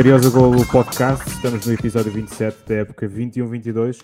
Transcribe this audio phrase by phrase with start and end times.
[0.00, 4.02] Curioso Golo Podcast, estamos no episódio 27 da época 21-22.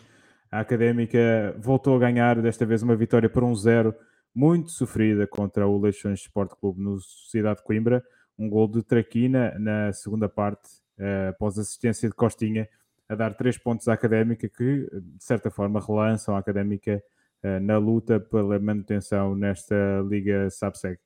[0.52, 3.94] A Académica voltou a ganhar, desta vez uma vitória por 1-0,
[4.34, 8.04] muito sofrida contra o Leixões Sport Clube no Sociedade de Coimbra.
[8.38, 12.68] Um gol de Traquina na segunda parte, uh, após assistência de Costinha,
[13.08, 17.02] a dar três pontos à Académica, que de certa forma relançam a Académica
[17.42, 19.74] uh, na luta pela manutenção nesta
[20.06, 20.98] Liga Subseg.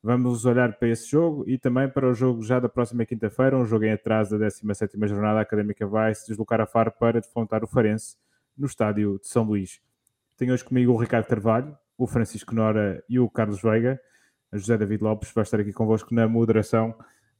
[0.00, 3.64] Vamos olhar para esse jogo e também para o jogo já da próxima quinta-feira, um
[3.64, 5.40] jogo em atraso da 17 jornada.
[5.40, 8.16] A Académica vai se deslocar a Faro para defrontar o Farense
[8.56, 9.80] no estádio de São Luís.
[10.36, 14.00] Tenho hoje comigo o Ricardo Carvalho, o Francisco Nora e o Carlos Veiga.
[14.52, 16.90] A José David Lopes vai estar aqui convosco na moderação.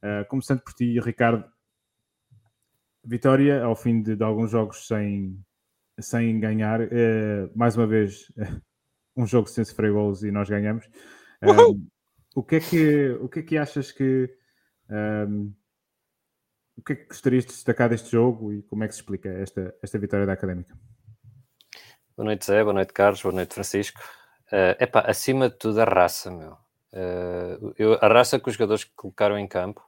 [0.03, 1.45] Uh, começando por ti, Ricardo.
[3.05, 5.41] Vitória ao fim de, de alguns jogos sem,
[5.97, 6.81] sem ganhar.
[6.81, 8.29] Uh, mais uma vez,
[9.15, 10.85] um jogo sem sofrer gols e nós ganhamos.
[11.41, 11.81] Uh,
[12.39, 14.33] o que é que, o que, é que achas que.
[14.89, 15.53] Um,
[16.77, 19.27] o que é que gostarias de destacar deste jogo e como é que se explica
[19.27, 20.73] esta, esta vitória da Académica?
[22.15, 22.63] Boa noite, Zé.
[22.63, 23.21] Boa noite, Carlos.
[23.21, 23.99] Boa noite, Francisco.
[24.47, 26.53] Uh, epá, acima de tudo, a raça, meu.
[26.93, 29.85] Uh, eu, a raça que os jogadores colocaram em campo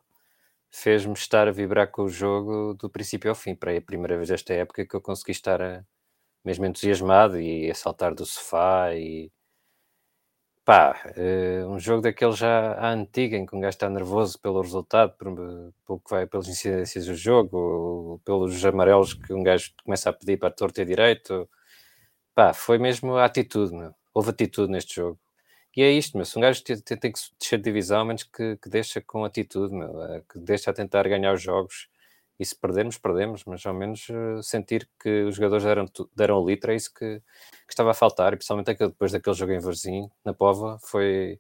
[0.70, 3.56] fez-me estar a vibrar com o jogo do princípio ao fim.
[3.56, 5.86] Para a primeira vez desta época que eu consegui estar a,
[6.44, 9.32] mesmo entusiasmado e a saltar do sofá e
[10.72, 14.62] Pá, uh, um jogo daquele já à antiga, em que um gajo está nervoso pelo
[14.62, 15.26] resultado, por,
[15.86, 20.48] pelo vai, pelas incidências do jogo, pelos amarelos que um gajo começa a pedir para
[20.48, 21.50] a torta e direito.
[22.34, 23.94] Pá, foi mesmo a atitude, meu.
[24.14, 25.20] Houve atitude neste jogo.
[25.76, 26.26] E é isto, meu.
[26.26, 29.26] Se um gajo tem, tem, tem que descer de divisão, menos que, que deixa com
[29.26, 30.02] atitude, meu.
[30.04, 31.90] Eh, que deixa a tentar ganhar os jogos
[32.40, 36.46] e se perdermos, perdemos, mas ao menos uh, sentir que os jogadores deram, deram o
[36.48, 40.10] litro, é isso que, que estava a faltar, e principalmente depois daquele jogo em Varzim,
[40.26, 41.40] na Pova, foi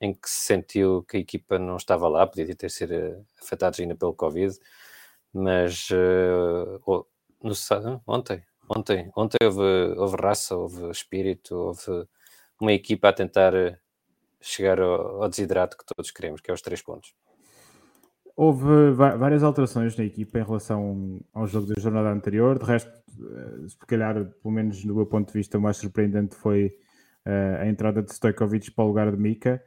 [0.00, 3.78] em que se sentiu que a equipa não estava lá, podia ter sido uh, afetados
[3.80, 4.58] ainda pelo Covid,
[5.32, 7.06] mas uh,
[7.42, 12.08] no, ontem, ontem, ontem houve, houve raça, houve espírito, houve
[12.60, 13.52] uma equipa a tentar
[14.40, 17.14] chegar ao, ao desidrato que todos queremos, que é os três pontos.
[18.42, 22.58] Houve várias alterações na equipa em relação ao jogo da jornada anterior.
[22.58, 26.34] De resto, eh, se calhar, pelo menos do meu ponto de vista, o mais surpreendente
[26.34, 26.74] foi
[27.26, 29.62] uh, a entrada de Stojkovic para o lugar de Mika.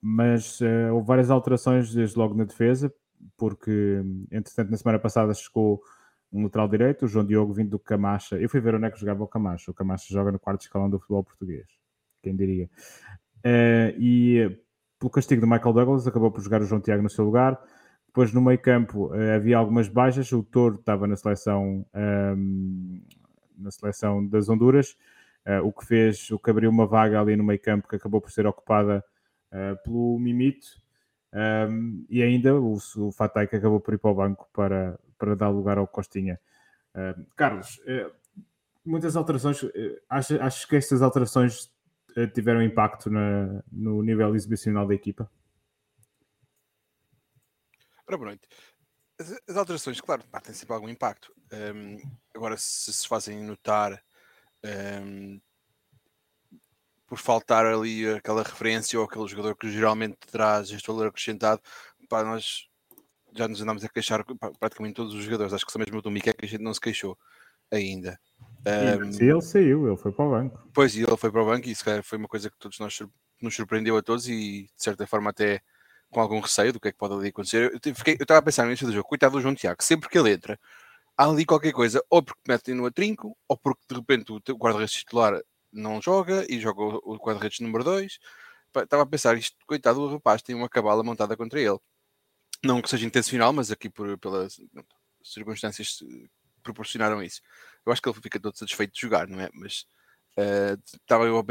[0.00, 2.94] Mas uh, houve várias alterações desde logo na defesa,
[3.36, 5.82] porque, entretanto, na semana passada chegou
[6.32, 8.36] um lateral direito, o João Diogo vindo do Camacha.
[8.36, 9.72] Eu fui ver onde é que jogava o Camacha.
[9.72, 11.66] O Camacha joga no quarto escalão do futebol português.
[12.22, 12.70] Quem diria?
[13.98, 14.60] e
[14.98, 17.60] pelo castigo do Michael Douglas, acabou por jogar o João Tiago no seu lugar.
[18.06, 20.32] Depois, no meio campo, uh, havia algumas baixas.
[20.32, 23.02] O Toro estava na seleção, um, ehm,
[23.56, 24.96] na seleção das Honduras,
[25.46, 28.20] uh, o que fez, o que abriu uma vaga ali no meio campo que acabou
[28.20, 29.04] por ser ocupada
[29.52, 30.66] uh, pelo Mimito.
[31.32, 34.98] Um, ehm, e ainda o, o Fatay que acabou por ir para o banco para,
[35.18, 36.40] para dar lugar ao Costinha.
[36.96, 37.80] Ehm, Carlos,
[38.84, 39.60] muitas alterações.
[40.08, 41.77] Acho, acho que estas alterações eh,
[42.34, 45.30] tiveram impacto na, no nível exibicional da equipa?
[48.06, 48.38] Ora.
[49.20, 51.32] As, as alterações, claro, têm sempre algum impacto.
[51.52, 51.98] Um,
[52.34, 54.02] agora, se se fazem notar
[55.02, 55.40] um,
[57.06, 61.60] por faltar ali aquela referência ou aquele jogador que geralmente traz este valor acrescentado,
[62.10, 62.68] nós
[63.34, 64.24] já nos andamos a queixar
[64.58, 65.52] praticamente todos os jogadores.
[65.52, 67.18] Acho que só mesmo o do Miquel que a gente não se queixou
[67.70, 68.18] ainda.
[68.66, 70.68] Um, ele saiu, ele foi para o banco.
[70.72, 72.98] Pois, ele foi para o banco e isso foi uma coisa que todos nós
[73.40, 75.62] nos surpreendeu a todos e de certa forma até
[76.10, 77.72] com algum receio do que é que pode ali acontecer.
[77.72, 80.08] Eu, fiquei, eu estava a pensar no início do jogo, coitado do João Tiago, sempre
[80.08, 80.58] que ele entra,
[81.16, 84.94] há ali qualquer coisa, ou porque mete no atrinco, ou porque de repente o guarda-redes
[84.94, 85.40] titular
[85.72, 88.18] não joga e joga o guarda-redes número 2.
[88.76, 91.78] Estava a pensar, isto, coitado do rapaz, tem uma cabala montada contra ele.
[92.62, 94.60] Não que seja intencional, mas aqui por, pelas
[95.22, 95.98] circunstâncias
[96.62, 97.40] proporcionaram isso.
[97.88, 99.48] Eu acho que ele fica todo satisfeito de jogar, não é?
[99.54, 99.86] Mas
[100.36, 101.42] uh, estava eu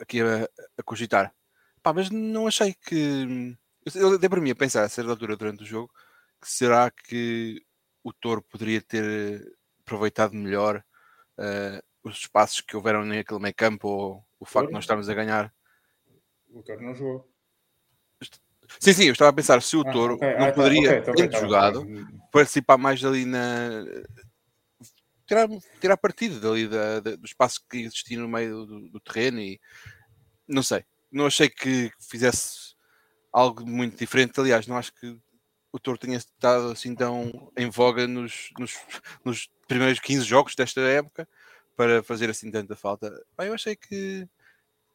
[0.00, 0.48] aqui a,
[0.78, 1.34] a cogitar.
[1.82, 3.54] Pá, mas não achei que.
[3.94, 5.92] Eu dei para mim a pensar a certa altura durante o jogo
[6.40, 7.62] que será que
[8.02, 10.82] o Toro poderia ter aproveitado melhor
[11.38, 15.14] uh, os espaços que houveram naquele meio campo ou o facto de nós estarmos a
[15.14, 15.52] ganhar.
[16.48, 17.30] O Toro não jogou.
[18.80, 20.36] Sim, sim, eu estava a pensar se o ah, Toro okay.
[20.36, 21.86] não ah, tá, poderia, okay, okay, tá, jogado,
[22.32, 23.84] participar mais ali na,
[25.32, 25.48] tirar,
[25.80, 29.58] tirar partido dali da, da, do espaço que existia no meio do, do, terreno e
[30.46, 32.74] não sei, não achei que fizesse
[33.32, 34.38] algo muito diferente.
[34.38, 35.16] Aliás, não acho que
[35.72, 38.78] o Toro tenha estado assim tão em voga nos, nos,
[39.24, 41.26] nos primeiros 15 jogos desta época
[41.74, 43.10] para fazer assim tanta falta.
[43.36, 44.28] Bem, eu achei que,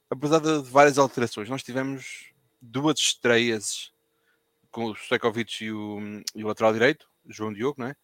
[0.07, 2.31] apesar de várias alterações, nós tivemos
[2.61, 3.91] duas estreias
[4.69, 5.99] com o Stojkovic e o,
[6.35, 7.95] e o lateral direito, João Diogo, não é?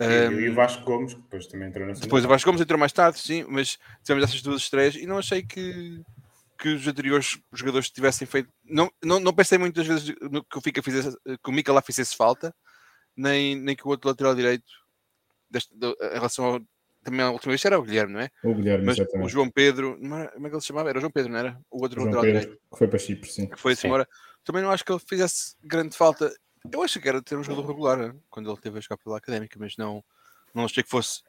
[0.00, 2.78] Um, e o Vasco Gomes, que depois também entrou na Depois o Vasco Gomes entrou
[2.78, 6.02] mais tarde, sim, mas tivemos essas duas estreias e não achei que,
[6.58, 8.48] que os anteriores jogadores tivessem feito.
[8.64, 11.80] Não, não, não pensei muitas vezes no que o, Fica fizesse, que o Mica lá
[11.80, 12.52] fizesse falta,
[13.16, 14.64] nem, nem que o outro lateral direito,
[15.48, 16.60] deste, de, em relação ao.
[17.04, 18.30] Também a última vez era o Guilherme, não é?
[18.42, 19.26] O Guilherme, mas exatamente.
[19.26, 20.88] o João Pedro, como é que ele se chamava?
[20.88, 21.60] Era o João Pedro, não era?
[21.70, 22.62] O outro João lateral Pedro, direito.
[22.72, 23.46] que foi para Chipre, sim.
[23.46, 24.08] Que foi assim, embora.
[24.42, 26.34] Também não acho que ele fizesse grande falta.
[26.72, 28.14] Eu acho que era ter um jogador regular né?
[28.30, 30.02] quando ele teve a jogar pela académica, mas não,
[30.54, 31.22] não achei que fosse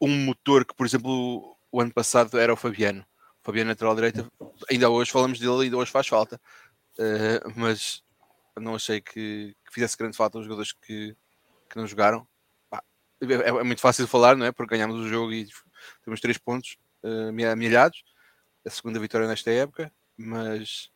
[0.00, 3.02] um motor que, por exemplo, o ano passado era o Fabiano.
[3.42, 4.30] O Fabiano lateral direita,
[4.70, 6.40] ainda hoje falamos dele, ainda hoje faz falta.
[6.98, 8.02] Uh, mas
[8.56, 11.16] não achei que, que, fizesse grande falta os jogadores que,
[11.68, 12.26] que não jogaram.
[12.70, 12.82] Pá,
[13.20, 14.52] é, é, muito fácil de falar, não é?
[14.52, 15.48] Porque ganhámos o jogo e
[16.04, 18.02] temos três pontos uh, amelhados.
[18.64, 20.90] A segunda vitória nesta época, mas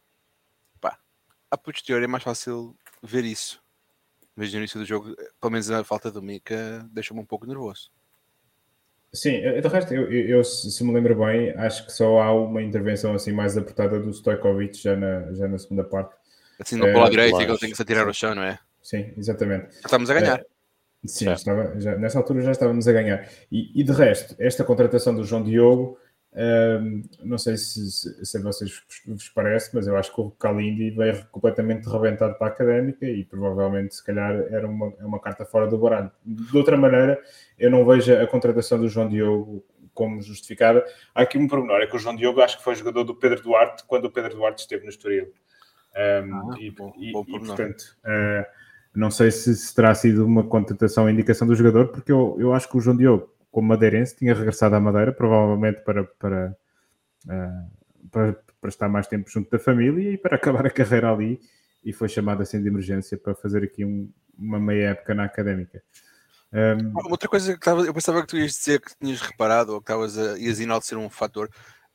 [0.80, 0.98] pá,
[1.50, 3.62] a posterior é mais fácil ver isso.
[4.34, 7.90] Mas no início do jogo, pelo menos a falta do Mika deixou-me um pouco nervoso.
[9.12, 13.14] Sim, de resto, eu, eu, se me lembro bem, acho que só há uma intervenção
[13.14, 16.14] assim mais apertada do Stojkovic já na, já na segunda parte.
[16.60, 18.58] Assim, no pela é, direita, que ele tem que se atirar ao chão, não é?
[18.82, 19.74] Sim, exatamente.
[19.74, 20.40] Já estamos a ganhar.
[20.40, 20.44] É,
[21.06, 21.34] sim, já.
[21.34, 23.28] Estava, já, nessa altura já estávamos a ganhar.
[23.50, 25.98] E, e de resto, esta contratação do João Diogo,
[26.40, 30.90] um, não sei se, se, a vocês vos parece, mas eu acho que o Kalindi
[30.90, 35.66] veio completamente rebentado para a académica e provavelmente, se calhar, era uma, uma carta fora
[35.66, 36.12] do baralho.
[36.24, 37.20] De outra maneira,
[37.58, 40.84] eu não vejo a contratação do João Diogo como justificada.
[41.12, 43.42] Há aqui um pormenor: é que o João Diogo acho que foi jogador do Pedro
[43.42, 45.32] Duarte quando o Pedro Duarte esteve no Estoril.
[45.96, 48.46] Um, ah, e, bom, e, bom e, portanto, uh,
[48.94, 52.54] não sei se, se, terá sido uma contratação ou indicação do jogador, porque eu, eu
[52.54, 53.28] acho que o João Diogo
[53.58, 56.56] como madeirense, tinha regressado à Madeira, provavelmente para, para,
[57.26, 61.40] uh, para, para, estar mais tempo junto da família e para acabar a carreira ali,
[61.84, 65.82] e foi chamado assim de emergência para fazer aqui um, uma meia época na académica.
[66.52, 67.10] Um...
[67.10, 69.90] Outra coisa que estava, eu pensava que tu ias dizer que tinhas reparado ou que
[69.90, 71.50] estavas a, ias enaltecer um fator.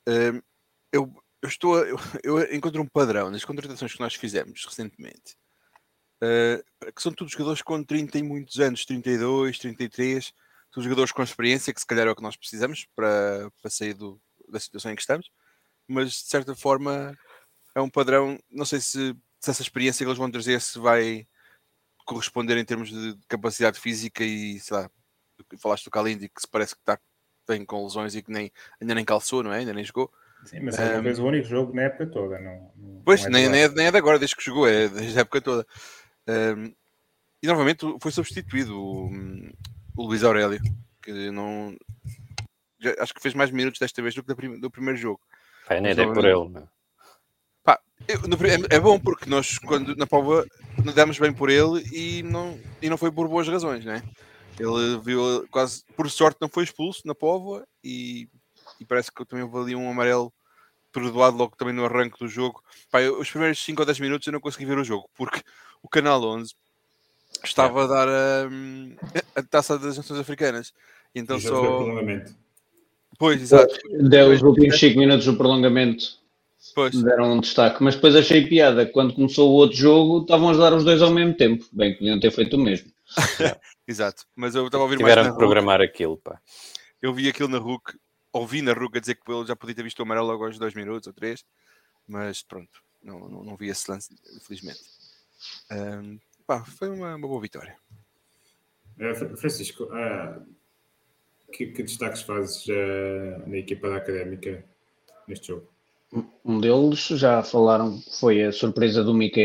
[0.06, 0.42] Um,
[0.92, 5.38] eu, eu estou a, eu, eu, encontro um padrão nas contratações que nós fizemos recentemente.
[6.22, 10.30] Uh, que são todos jogadores com 30 e muitos anos, 32, 33,
[10.74, 13.94] são jogadores com experiência, que se calhar é o que nós precisamos para, para sair
[13.94, 15.30] do, da situação em que estamos,
[15.86, 17.16] mas de certa forma
[17.76, 18.36] é um padrão.
[18.50, 21.28] Não sei se, se essa experiência que eles vão trazer se vai
[22.04, 24.90] corresponder em termos de capacidade física e sei lá,
[25.58, 26.98] falaste do Kalindi que se parece que está
[27.46, 28.50] bem com lesões e que nem,
[28.80, 29.58] ainda nem calçou, não é?
[29.58, 30.12] Ainda nem jogou.
[30.44, 32.38] Sim, mas é um, vez o único jogo na época toda.
[32.40, 34.68] Não, não pois, não é nem, nem, é, nem é de agora, desde que jogou,
[34.68, 35.66] é desde a época toda.
[36.28, 36.74] Um,
[37.42, 38.74] e novamente foi substituído.
[39.96, 40.60] O, Luís Aurélio,
[41.02, 41.76] que não.
[42.80, 45.20] Já, acho que fez mais minutos desta vez do que do, do primeiro jogo.
[45.66, 46.66] Pai, nem é por ele.
[47.62, 50.46] Pá, eu, no, é, é, bom porque nós, quando na Póvoa,
[50.94, 54.02] damos bem por ele e não, e não foi por boas razões, né?
[54.58, 58.28] Ele viu quase, por sorte, não foi expulso na Póvoa e,
[58.78, 60.32] e parece que eu também ali um amarelo
[60.92, 62.62] perdoado logo também no arranque do jogo.
[62.90, 65.42] Pá, eu, os primeiros 5 ou 10 minutos eu não consegui ver o jogo porque
[65.82, 66.54] o Canal 11
[67.42, 67.84] estava é.
[67.84, 68.48] a dar a,
[69.36, 70.72] a, taça das Nações Africanas.
[71.14, 71.60] Então só.
[71.60, 72.34] Prolongamento.
[73.18, 73.74] Pois, exato.
[74.08, 76.22] Deu os últimos 5 minutos do prolongamento.
[76.74, 77.00] Pois.
[77.02, 78.86] Deram um destaque, mas depois achei piada.
[78.86, 81.64] Quando começou o outro jogo, estavam a ajudar os dois ao mesmo tempo.
[81.72, 82.90] Bem, podiam ter feito o mesmo.
[83.86, 85.26] exato, mas eu estava a ouvir Tiveram mais.
[85.26, 86.40] Tiveram programar aquilo, pá.
[87.02, 87.94] Eu vi aquilo na RUC,
[88.32, 90.58] ouvi na RUC a dizer que ele já podia ter visto o amarelo logo aos
[90.58, 91.44] 2 minutos ou 3,
[92.08, 94.80] mas pronto, não, não, não vi esse lance, infelizmente.
[95.70, 97.76] Um, pá, foi uma, uma boa vitória.
[98.98, 100.40] É, Francisco, ah,
[101.52, 104.64] que, que, destaques fazes uh, na equipa da Académica
[105.26, 105.68] neste jogo?
[106.44, 109.40] Um deles, já falaram, foi a surpresa do Mica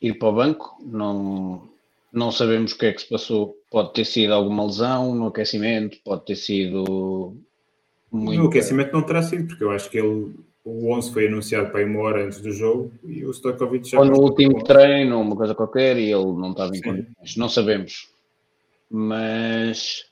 [0.00, 0.78] ir para o banco.
[0.82, 1.68] Não,
[2.12, 3.54] não sabemos o que é que se passou.
[3.70, 7.36] Pode ter sido alguma lesão no aquecimento, pode ter sido.
[8.10, 8.42] Muita...
[8.42, 10.34] No aquecimento não terá sido, porque eu acho que ele
[10.66, 14.00] o 11 foi anunciado para uma hora antes do jogo e o Stojkovic já.
[14.00, 17.36] Ou no último treino, uma coisa qualquer, e ele não estava em condições.
[17.36, 18.08] Não sabemos.
[18.90, 20.06] Mas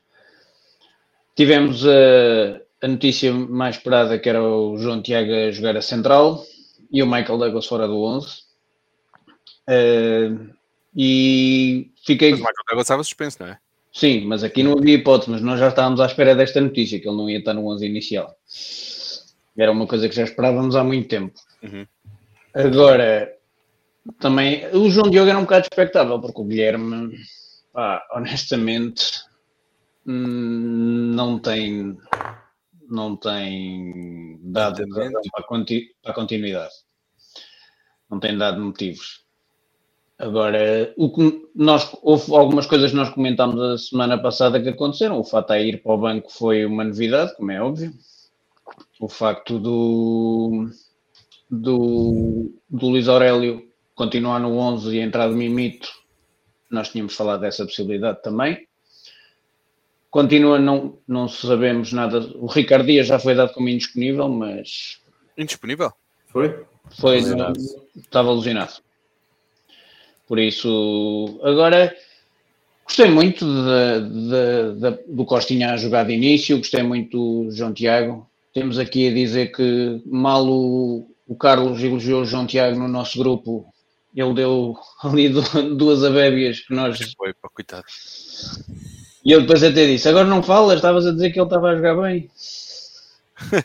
[1.34, 6.44] tivemos a, a, notícia mais esperada que era o João Tiago a jogar a central
[6.88, 8.28] e o Michael Douglas fora do 11.
[8.28, 8.30] Uh,
[9.66, 10.30] eh,
[10.96, 12.30] e fiquei.
[12.30, 13.58] Mas o Michael Douglas estava suspenso, não é?
[13.92, 17.08] Sim, mas aqui não havia hipótese, mas nós já estávamos à espera desta notícia, que
[17.08, 18.36] ele não ia estar no 11 inicial.
[19.56, 21.38] Era uma coisa que já esperávamos há muito tempo.
[21.62, 21.86] Uhum.
[22.54, 23.32] Agora,
[24.18, 27.16] também, o João Diogo era um bocado expectável, porque o Guilherme,
[27.72, 29.24] pá, honestamente,
[30.06, 31.96] hum, não tem,
[32.88, 35.10] não tem dado para,
[36.04, 36.74] a continuidade.
[38.10, 39.24] Não tem dado motivos.
[40.18, 45.18] Agora, o que nós, houve algumas coisas que nós comentámos a semana passada que aconteceram.
[45.18, 47.92] O fato de ir para o banco foi uma novidade, como é óbvio.
[49.00, 50.68] O facto do,
[51.50, 55.88] do, do Luís Aurélio continuar no 11 e entrar do Mimito,
[56.70, 58.66] nós tínhamos falado dessa possibilidade também.
[60.10, 62.20] Continua, não, não sabemos nada.
[62.36, 65.00] O Ricardo Dias já foi dado como indisponível, mas.
[65.36, 65.92] Indisponível?
[66.26, 66.64] Foi?
[67.00, 67.18] Foi,
[67.96, 68.74] estava alucinado.
[70.26, 71.94] Por isso, agora
[72.84, 77.72] gostei muito de, de, de, do Costinha a jogar de início, gostei muito do João
[77.72, 78.28] Tiago.
[78.54, 83.18] Temos aqui a dizer que mal o, o Carlos elogiou o João Tiago no nosso
[83.18, 83.66] grupo,
[84.14, 85.28] ele deu ali
[85.76, 86.98] duas abébias que nós.
[87.16, 87.84] Foi, pá, coitado.
[89.24, 91.76] E ele depois até disse: Agora não falas, estavas a dizer que ele estava a
[91.76, 92.30] jogar bem.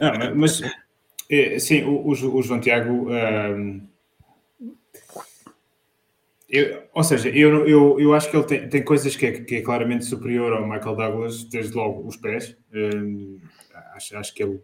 [0.01, 0.61] Não, mas
[1.29, 3.11] é, sim, o, o, João Tiago.
[3.11, 3.87] Um,
[6.49, 9.55] eu, ou seja, eu, eu, eu acho que ele tem, tem coisas que é, que
[9.57, 12.57] é claramente superior ao Michael Douglas, desde logo os pés.
[12.73, 13.39] Um,
[13.93, 14.59] acho, acho que ele,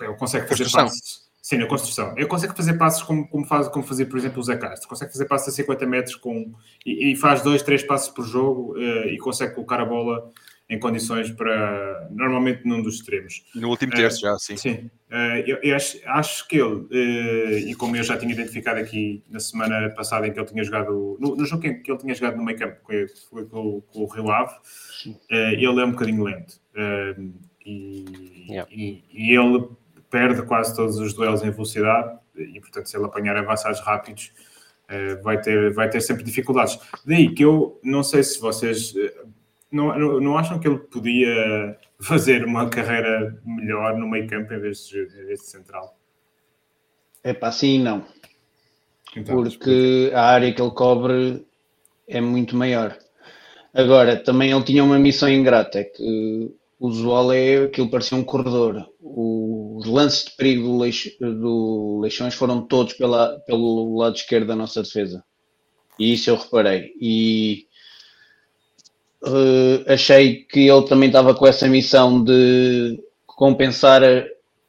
[0.00, 1.32] ele consegue fazer passos.
[1.42, 2.14] Sim, na construção.
[2.16, 4.88] Ele consegue fazer passos como, como, faz, como fazia, por exemplo, o Zé Castro.
[4.88, 6.54] Consegue fazer passos a 50 metros com,
[6.86, 10.30] e, e faz dois, três passos por jogo uh, e consegue colocar a bola
[10.70, 13.44] em condições para, normalmente, num dos extremos.
[13.56, 14.56] No último terço, uh, já, sim.
[14.56, 14.90] Sim.
[15.10, 16.86] Uh, eu, eu acho, acho, que ele,
[17.68, 21.18] e como eu já tinha identificado aqui na semana passada em que ele tinha jogado,
[21.20, 24.00] no, no jogo em que ele tinha jogado no meio campo, que foi com, com
[24.00, 24.54] o Rio Ave,
[25.28, 26.54] ele é um bocadinho lento.
[27.64, 28.68] E, yeah.
[28.72, 29.68] e, e ele
[30.12, 34.30] perde quase todos os duelos em velocidade e, portanto, se ele apanhar avançados rápidos,
[34.88, 36.78] eh, vai ter, vai ter sempre dificuldades.
[37.04, 39.24] Daí que eu não sei se vocês eh,
[39.70, 44.60] não, não, não acham que ele podia fazer uma carreira melhor no meio campo em
[44.60, 45.96] vez de, em vez de central?
[47.24, 48.04] É para sim não.
[49.16, 51.46] Então, Porque a área que ele cobre
[52.06, 52.98] é muito maior.
[53.72, 58.86] Agora, também ele tinha uma missão ingrata, é que usual é aquilo parecia um corredor.
[59.76, 64.56] Os lances de perigo do, Leix, do Leixões foram todos pela, pelo lado esquerdo da
[64.56, 65.24] nossa defesa.
[65.98, 66.92] E isso eu reparei.
[67.00, 67.66] E
[69.24, 74.24] uh, achei que ele também estava com essa missão de compensar a,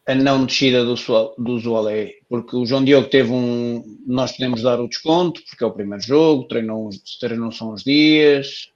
[0.06, 0.96] a não descida do,
[1.38, 2.14] do Zoalé.
[2.30, 3.84] Porque o João Diogo teve um.
[4.06, 8.70] Nós podemos dar o desconto, porque é o primeiro jogo, treinou, treinou são os dias,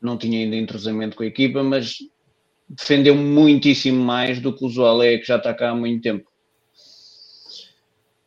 [0.00, 1.96] não tinha ainda entrosamento com a equipa, mas
[2.72, 6.30] defendeu muitíssimo mais do que o Zoalé, que já está cá há muito tempo.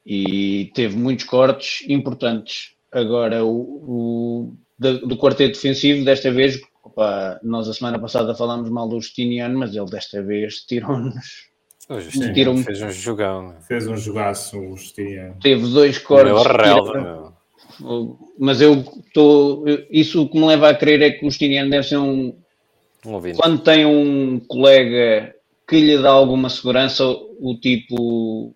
[0.06, 2.76] E teve muitos cortes importantes.
[2.92, 8.70] Agora, o, o do, do quarteto defensivo, desta vez, opa, nós a semana passada falámos
[8.70, 11.50] mal do Justiniano, mas ele desta vez tirou-nos.
[11.90, 13.56] O Justiniano fez um jogão.
[13.68, 15.38] Fez um jogaço, o Justiniano.
[15.42, 16.46] Teve dois cortes.
[16.46, 17.34] Relva,
[18.40, 19.66] mas eu estou.
[19.90, 22.36] Isso o que me leva a crer é que o Justiniano deve ser um,
[23.36, 25.36] quando tem um colega
[25.68, 28.54] que lhe dá alguma segurança, o tipo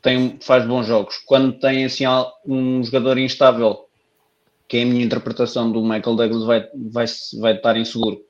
[0.00, 1.18] tem, faz bons jogos.
[1.26, 2.04] Quando tem assim
[2.46, 3.86] um jogador instável,
[4.68, 7.06] que é a minha interpretação do Michael Douglas, vai, vai,
[7.40, 8.24] vai estar inseguro.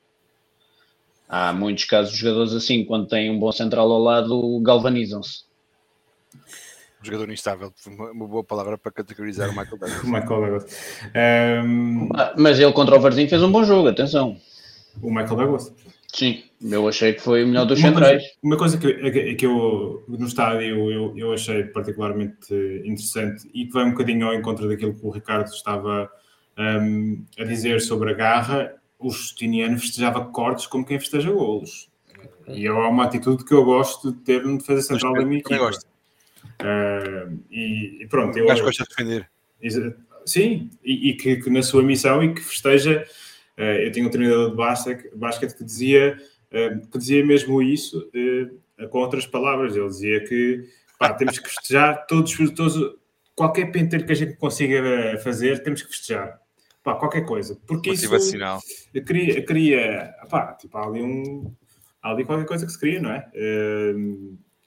[1.28, 5.44] Há muitos casos de jogadores assim, quando tem um bom central ao lado, galvanizam-se.
[7.02, 10.04] Jogador instável, uma boa palavra para categorizar o Michael Douglas.
[10.04, 11.02] Michael Douglas.
[11.64, 12.08] Um...
[12.36, 14.38] Mas ele contra o Varzim fez um bom jogo, atenção
[15.00, 15.74] o Michael Douglas.
[16.12, 18.22] Sim, eu achei que foi o melhor dos uma centrais.
[18.22, 23.72] Coisa, uma coisa que, que eu, no estádio, eu, eu achei particularmente interessante e que
[23.72, 26.10] vai um bocadinho ao encontro daquilo que o Ricardo estava
[26.58, 31.90] um, a dizer sobre a garra, o Justiniano festejava cortes como quem festeja golos.
[32.48, 35.58] E é uma atitude que eu gosto de ter no defesa central da minha equipa.
[35.58, 35.86] Gosto.
[36.60, 38.36] Uh, e, e, pronto.
[38.36, 39.30] Eu acho que gosta de defender.
[40.24, 43.04] Sim, e, e que, que, na sua missão e que festeja
[43.56, 46.16] eu tinha um treinador de basquete que dizia,
[46.50, 49.76] eh, que dizia mesmo isso eh, com outras palavras.
[49.76, 50.64] Ele dizia que
[50.98, 52.96] pá, temos que festejar todos, todos,
[53.34, 56.40] qualquer penteiro que a gente consiga fazer, temos que festejar.
[56.82, 57.58] Pá, qualquer coisa.
[57.66, 58.08] Porque isso
[59.36, 61.54] eu queria pá, tipo, há ali um
[62.02, 63.30] há ali qualquer coisa que se cria, não é?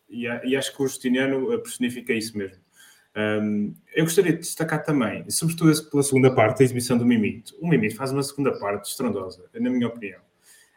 [0.10, 2.65] E, e acho que o Justiniano personifica isso mesmo.
[3.16, 7.56] Um, eu gostaria de destacar também, sobretudo pela segunda parte, a exibição do Mimito.
[7.62, 10.20] O Mimito faz uma segunda parte estrondosa, na minha opinião.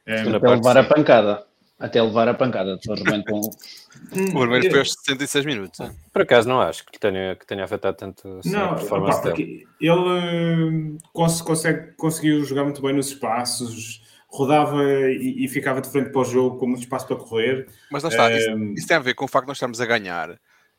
[0.06, 0.78] Um, até levar sim.
[0.78, 1.48] a pancada.
[1.78, 2.76] Até levar a pancada.
[2.76, 2.88] De
[3.24, 3.40] com...
[3.40, 5.78] o Vermelho foi aos 76 minutos.
[6.12, 9.30] Por acaso não acho que tenha, que tenha afetado tanto assim, não, a performance opa,
[9.30, 9.66] dele.
[9.80, 16.10] Ele uh, consegue, conseguiu jogar muito bem nos espaços, rodava e, e, ficava de frente
[16.10, 17.68] para o jogo com muito espaço para correr.
[17.92, 19.86] Mas não está, isso, isso, tem a ver com o facto de nós estarmos a
[19.86, 20.38] ganhar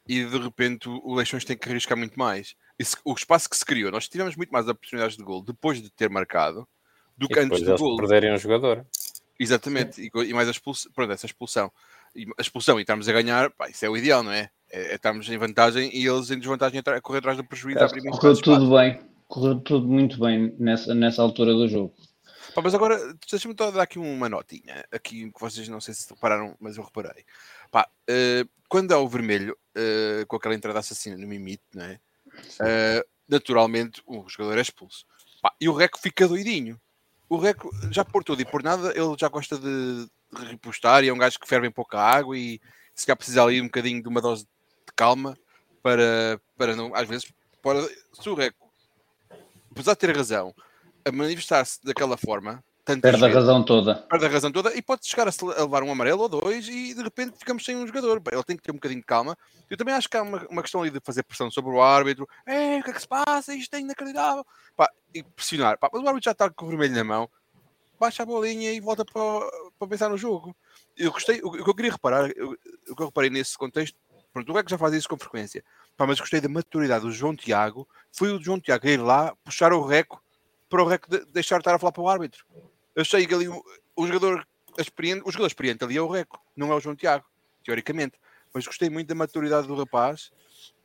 [0.10, 2.56] e de repente o Leixões tem que arriscar muito mais.
[2.80, 5.92] Esse, o espaço que se criou, nós tivemos muito mais oportunidades de gol depois de
[5.92, 6.68] ter marcado
[7.16, 7.96] do que antes do gol.
[7.96, 8.84] perderem um jogador.
[9.40, 11.72] Exatamente, e, e, mais a expulsão, pronto, essa expulsão.
[12.16, 14.50] E a expulsão e estarmos a ganhar, pá, isso é o ideal, não é?
[14.72, 17.80] É, é estarmos em vantagem e eles em desvantagem a correr atrás do prejuízo.
[18.12, 21.94] correu tudo bem, correu tudo muito bem nessa, nessa altura do jogo.
[22.54, 22.98] Pá, mas agora,
[23.30, 27.26] deixa-me dar aqui uma notinha, aqui que vocês não sei se repararam, mas eu reparei.
[27.72, 32.00] Pá, uh, quando há o vermelho, uh, com aquela entrada assassina no Mimite, não é?
[32.60, 35.06] Uh, naturalmente o jogador é expulso.
[35.42, 36.80] Pá, e o Reco fica doidinho.
[37.28, 41.10] O Reco, já por tudo e por nada, ele já gosta de, de repostar e
[41.10, 42.60] é um gajo que ferve em pouca água e
[42.96, 45.38] se calhar precisa ali um bocadinho de uma dose de calma
[45.84, 47.82] para, para não, às vezes, para,
[48.14, 48.72] se o Reco,
[49.72, 50.54] apesar de ter razão,
[51.10, 52.64] a manifestar-se daquela forma,
[52.98, 53.96] Perde a razão toda.
[53.96, 57.04] Perde a razão toda e pode chegar a, levar um amarelo ou dois e de
[57.04, 58.22] repente ficamos sem um jogador.
[58.32, 59.38] Ele tem que ter um bocadinho de calma.
[59.70, 62.28] Eu também acho que há uma, uma questão ali de fazer pressão sobre o árbitro.
[62.48, 63.54] É, o que é que se passa?
[63.54, 64.46] Isto é inacreditável.
[64.76, 65.78] Pá, e pressionar.
[65.78, 67.30] Pá, mas o árbitro já está com o vermelho na mão.
[68.00, 69.22] Baixa a bolinha e volta para,
[69.78, 70.56] para pensar no jogo.
[70.98, 72.58] Eu gostei, o, o que eu queria reparar, eu,
[72.90, 73.98] o que eu reparei nesse contexto,
[74.34, 75.64] pronto, o é que já faz isso com frequência.
[75.96, 77.88] Pá, mas gostei da maturidade do João Tiago.
[78.12, 80.24] Foi o João Tiago ir lá, puxar o reco
[80.70, 82.46] para o reco de, deixar de estar a falar para o árbitro.
[82.96, 83.64] Eu sei que ali o,
[83.96, 84.48] o jogador
[84.78, 87.26] experiente, o jogador experiente ali é o Reco, não é o João Tiago,
[87.64, 88.14] teoricamente.
[88.54, 90.32] Mas gostei muito da maturidade do rapaz.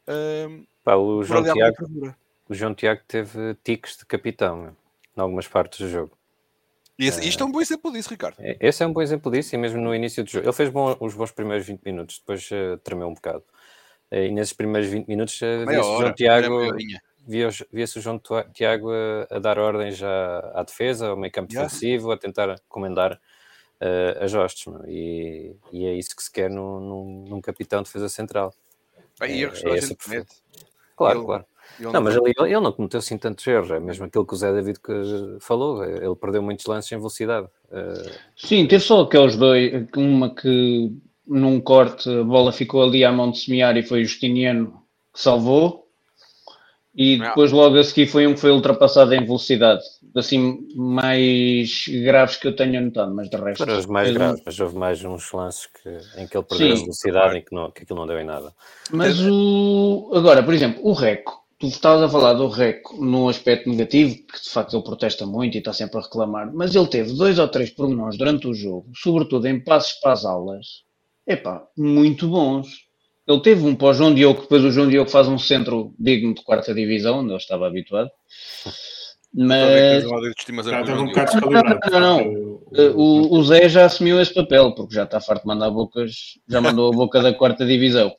[0.06, 2.14] Um, Pá, o, João Tiago,
[2.48, 4.76] o João Tiago teve tiques de capitão
[5.16, 6.16] em algumas partes do jogo.
[6.98, 8.36] E esse, isto é um bom exemplo disso, Ricardo.
[8.38, 10.46] É, esse é um bom exemplo disso, e mesmo no início do jogo.
[10.46, 13.42] Ele fez bom, os bons primeiros 20 minutos, depois uh, tremeu um bocado.
[14.12, 16.72] Uh, e nesses primeiros 20 minutos, uh, João Tiago
[17.26, 18.20] via-se via o João
[18.52, 21.68] Tiago a, a, dar ordens à, à defesa, ao meio campo yeah.
[21.68, 26.80] defensivo, a tentar comandar uh, as hostes, e, e, é isso que se quer num,
[26.80, 28.54] num, num capitão de defesa central.
[29.18, 29.96] Bem, é, é esse
[30.96, 31.44] Claro, ele, claro.
[31.78, 34.36] Ele não, mas ele, ele não cometeu assim tantos erros, é mesmo aquilo que o
[34.36, 34.78] Zé David
[35.40, 37.48] falou, é, ele perdeu muitos lances em velocidade.
[37.70, 38.12] Uh...
[38.36, 40.92] Sim, teve só aqueles dois, uma que
[41.26, 44.82] num corte a bola ficou ali à mão de semear e foi o Justiniano
[45.12, 45.83] que salvou,
[46.94, 49.82] e depois logo a seguir foi um que foi ultrapassado em velocidade.
[50.14, 53.58] Assim, mais graves que eu tenha notado, mas de resto.
[53.58, 55.88] Foram os mais graves, mas houve mais uns lances que,
[56.20, 57.36] em que ele perdeu Sim, a velocidade claro.
[57.36, 58.54] e que, não, que aquilo não deu em nada.
[58.92, 60.12] Mas o.
[60.14, 61.42] Agora, por exemplo, o Reco.
[61.58, 65.54] Tu estavas a falar do Reco no aspecto negativo, que de facto ele protesta muito
[65.54, 68.90] e está sempre a reclamar, mas ele teve dois ou três pormenores durante o jogo,
[68.94, 70.82] sobretudo em passos para as aulas,
[71.26, 72.84] epá, muito bons
[73.26, 76.42] ele teve um pós João Diogo, depois o João Diogo faz um centro digno de
[76.42, 78.10] quarta divisão, onde ele estava habituado.
[79.32, 80.04] Mas.
[81.00, 82.54] um bocado não, não, não.
[82.96, 86.60] O, o Zé já assumiu esse papel, porque já está farto de mandar bocas, já
[86.60, 88.12] mandou a boca da quarta divisão.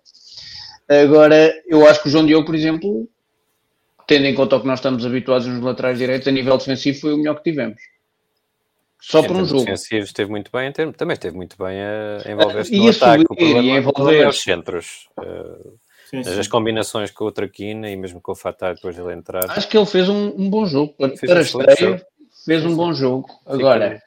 [0.90, 3.08] Agora, eu acho que o João Diogo, por exemplo,
[4.08, 7.14] tendo em conta o que nós estamos habituados nos laterais direitos, a nível defensivo foi
[7.14, 7.82] o melhor que tivemos.
[9.02, 9.66] Só por um jogo.
[9.66, 13.24] defensivo esteve muito bem, também esteve muito bem a envolver-se no ataque.
[13.30, 15.08] o problema, o problema é os centros.
[15.20, 15.78] Uh,
[16.10, 16.40] sim, sim.
[16.40, 19.50] As combinações com o Traquina e mesmo com o Fatar depois dele entrar.
[19.52, 20.94] Acho que ele fez um, um bom jogo.
[20.94, 22.02] Para, fez para a estreia, jogo.
[22.46, 23.30] fez sim, um bom jogo.
[23.46, 24.02] Agora...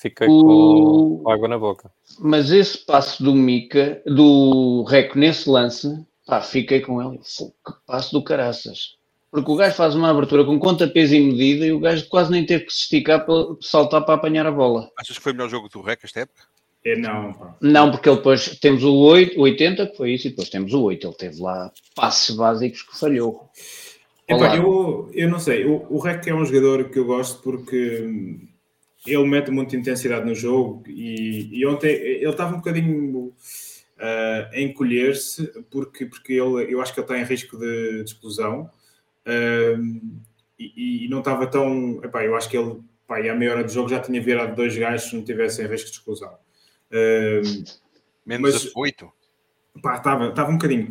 [0.00, 1.20] Fiquei o...
[1.24, 1.90] com água na boca.
[2.20, 5.88] Mas esse passo do Mica, do Reco nesse lance,
[6.24, 7.18] pá, fiquei com ele.
[7.18, 8.97] Que passo do caraças.
[9.30, 12.30] Porque o gajo faz uma abertura com conta, peso e medida e o gajo quase
[12.30, 14.90] nem teve que se esticar para saltar para apanhar a bola.
[14.96, 16.42] Achas que foi o melhor jogo do REC esta época?
[16.84, 17.56] É, não.
[17.60, 20.82] Não, porque ele depois temos o 8, 80, que foi isso, e depois temos o
[20.82, 21.06] 8.
[21.06, 23.50] Ele teve lá passos básicos que falhou.
[24.26, 28.04] Epá, eu, eu não sei, o, o REC é um jogador que eu gosto porque
[29.06, 33.32] ele mete muita intensidade no jogo e, e ontem ele estava um bocadinho uh,
[34.52, 38.70] a encolher-se porque, porque ele, eu acho que ele está em risco de, de explosão
[40.58, 42.02] e, e, não estava tão.
[42.02, 44.56] Epá, eu acho que ele, pá, e à meia hora do jogo já tinha virado
[44.56, 46.36] dois gajos se não tivessem risco de exclusão.
[48.26, 49.10] Menos mas, oito?
[49.76, 50.88] Estava, estava um bocadinho.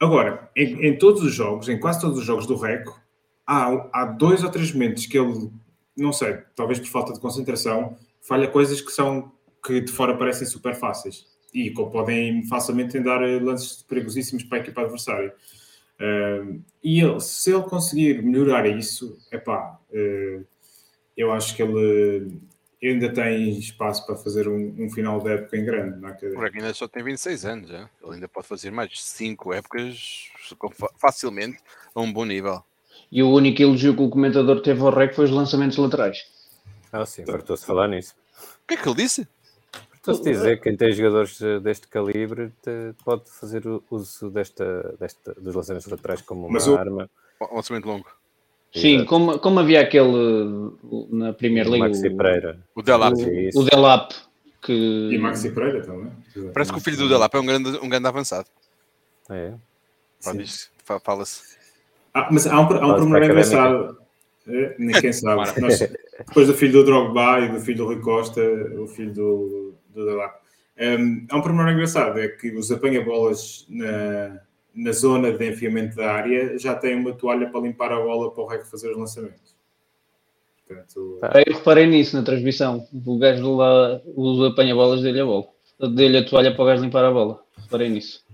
[0.00, 3.00] Agora, em, em, todos os jogos, em quase todos os jogos do Reco,
[3.46, 5.50] há, há dois ou três momentos que ele,
[5.96, 9.32] não sei, talvez por falta de concentração, falha coisas que são
[9.64, 14.60] que de fora parecem super fáceis e que podem facilmente dar lances perigosíssimos para a
[14.60, 15.34] equipa adversária.
[16.00, 20.44] Uh, e ele, se ele conseguir melhorar isso, epá, uh,
[21.16, 22.40] eu acho que ele
[22.82, 26.00] ainda tem espaço para fazer um, um final de época em grande.
[26.00, 26.12] Não é?
[26.12, 27.88] Porque ainda só tem 26 anos, já.
[28.02, 30.30] ele ainda pode fazer mais 5 épocas
[30.98, 31.58] facilmente
[31.94, 32.62] a um bom nível.
[33.10, 36.26] E o único elogio que o comentador teve ao REC foi os lançamentos laterais.
[36.92, 38.14] Ah, sim, fartou-se falar nisso.
[38.64, 39.26] O que é que ele disse?
[40.04, 45.34] Posso dizer que quem tem jogadores deste calibre te- pode fazer o uso desta, desta,
[45.40, 47.08] dos lançamentos laterais como uma Mas o- arma.
[47.40, 48.06] Um lançamento longo.
[48.74, 49.08] Sim, Exato.
[49.08, 52.58] como, como havia aquele uh, na Premier League, Maxi o, Pereira.
[52.74, 53.14] O Delap.
[53.54, 54.12] O, Delap,
[54.60, 54.72] que
[55.12, 56.10] E Maxi Pereira também.
[56.52, 58.48] Parece que o filho do Delap é um grande, um grande avançado.
[59.30, 59.54] É.
[61.02, 61.56] Fala-se.
[62.12, 63.30] Ah, mas há um, há um Faz pormenor para a académica.
[63.32, 63.98] engraçado.
[64.46, 65.60] É, nem quem sabe.
[65.60, 68.40] Nós, depois do filho do Drogba e do filho do Rui Costa,
[68.78, 70.44] o filho do, do.
[70.76, 74.40] Um, há um pormenor engraçado, é que os apanha-bolas na,
[74.74, 78.42] na zona de enfiamento da área já têm uma toalha para limpar a bola para
[78.42, 79.54] o rei fazer os lançamentos.
[80.66, 81.42] Portanto, Tá.
[81.46, 82.86] eu reparei nisso na transmissão.
[83.06, 85.46] O gajo lá, o apanha-bolas dele a bola.
[85.94, 87.40] Dele a toalha para o gajo limpar a bola.
[87.56, 88.24] Reparei nisso.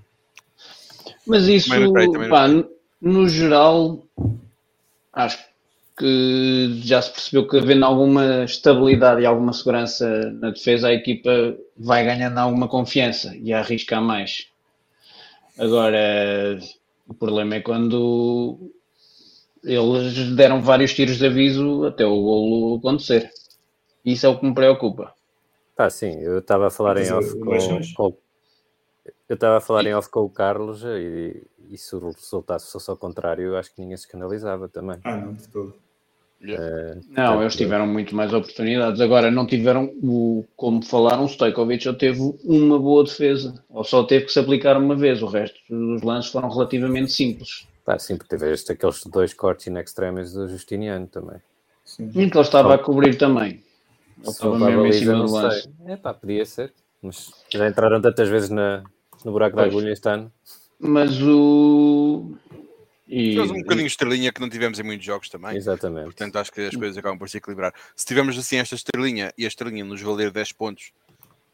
[1.26, 2.70] Mas isso, Também notei, também pá, no,
[3.00, 4.02] no geral,
[5.12, 5.50] acho que
[6.82, 11.30] já se percebeu que havendo alguma estabilidade e alguma segurança na defesa, a equipa
[11.76, 14.48] vai ganhando alguma confiança e a arriscar mais.
[15.58, 16.58] Agora,
[17.06, 18.72] o problema é quando
[19.62, 23.30] eles deram vários tiros de aviso até o golo acontecer.
[24.04, 25.12] Isso é o que me preocupa.
[25.76, 28.14] Ah, sim, eu estava a falar em off uh, com,
[29.28, 32.90] eu estava a falar em off com o Carlos e, e se o resultado fosse
[32.90, 34.98] ao contrário, eu acho que ninguém se escandalizava também.
[35.04, 35.74] ah, não, de todo.
[37.10, 39.00] Não, eles tiveram muito mais oportunidades.
[39.00, 43.62] Agora, não tiveram, o, como falaram, o Stojkovic só teve uma boa defesa.
[43.68, 45.22] Ou só teve que se aplicar uma vez.
[45.22, 47.66] O resto dos lances foram relativamente simples.
[47.84, 51.36] Pá, sim, porque tiveste aqueles dois cortes in extremis do Justiniano também.
[51.84, 52.08] Sim.
[52.08, 53.62] E que ele estava a cobrir também.
[54.22, 55.68] Ele estava mesmo em cima do lance.
[55.86, 56.72] É pá, podia ser.
[57.02, 58.82] Mas já entraram tantas vezes na,
[59.24, 59.74] no buraco da Pois.
[59.74, 60.32] agulha este ano.
[60.78, 62.32] Mas o.
[63.10, 65.56] E, Tivemos um bocadinho de estrelinha que não tivemos em muitos jogos também.
[65.56, 66.04] Exatamente.
[66.04, 67.74] Portanto, acho que as coisas acabam por se equilibrar.
[67.96, 70.92] Se tivermos assim esta estrelinha e a estrelinha nos valer 10 pontos,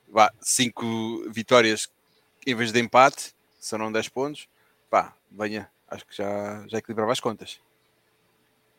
[0.07, 1.89] vá, 5 vitórias
[2.47, 4.47] em vez de empate, serão 10 pontos,
[4.91, 7.59] pá, venha, acho que já, já equilibrava as contas.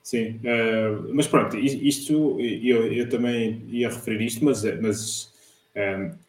[0.03, 5.33] Sim, eh, mas pronto, isto eu, eu também ia referir isto, mas, é- mas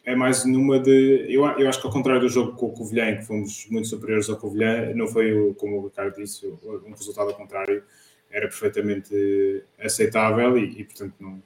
[0.05, 1.25] é mais numa de.
[1.27, 3.87] Eu, eu acho que ao contrário do jogo com o Covilhã, em que fomos muito
[3.87, 7.83] superiores ao Covilhã, não foi, como o Ricardo disse, um resultado ao contrário,
[8.29, 11.41] era perfeitamente aceitável e, e, portanto, não.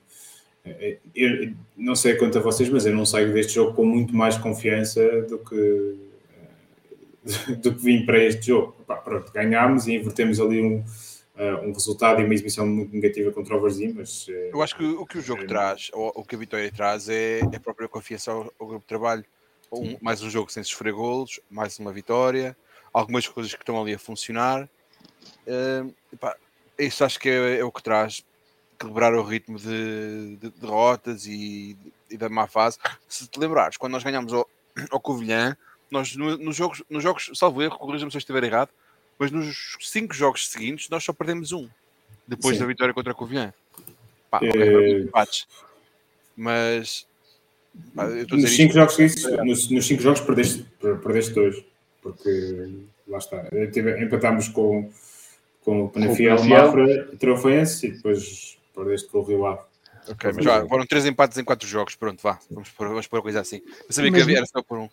[0.66, 4.14] eh, Eu não sei quanto a vocês, mas eu não saio deste jogo com muito
[4.16, 5.96] mais confiança do que,
[7.26, 8.76] eh, do que vim para este jogo.
[9.04, 10.84] Pronto, ganhámos e invertemos ali um,
[11.36, 14.76] uh, um resultado e uma exibição muito negativa contra o Varzim, mas uh, Eu acho
[14.76, 17.60] que o que o jogo traz, ou o que a vitória traz, é, é a
[17.60, 19.26] própria confiança ao, ao grupo de trabalho.
[19.72, 22.56] Um- mais um jogo sem sofrer golos, mais uma vitória,
[22.94, 24.70] algumas coisas que estão ali a funcionar.
[25.48, 26.36] Hum, epá,
[26.78, 28.24] isso acho que é, é o que traz
[28.76, 31.76] equilibrar o ritmo de, de derrotas e,
[32.10, 32.78] e da má fase.
[33.08, 34.48] Se te lembrares, quando nós ganhámos ao,
[34.92, 35.58] ao Covilhã,
[35.90, 38.70] nós no- nos jogos, nos jogos, salvo erro, corrija-me se eu estiver errado,
[39.32, 41.68] mas nos cinco jogos seguintes nós só perdemos um
[42.28, 42.62] depois Sim.
[42.62, 43.54] da vitória contra a Covilhã.
[44.30, 45.48] Pá, ok, Eh, foram empates.
[46.36, 47.06] Mas
[47.96, 50.98] pá, eu estou a nos cinco isto- jogos seguintes, nos, nos cinco jogos perdeste, per-
[51.00, 51.64] perdeste dois,
[52.02, 52.70] porque
[53.08, 54.90] lá está, eh, empatámos com,
[55.62, 56.44] com o Penafiel.
[56.46, 59.62] Mafra, Trofense e depois perdeste com o Rio Ave.
[60.10, 63.20] Ok, mas vá, foram três empates em quatro jogos, pronto, vá, vamos pôr, vamos pôr
[63.20, 63.62] a coisa assim.
[63.88, 64.90] Eu sabia que Mas- havia era só por um.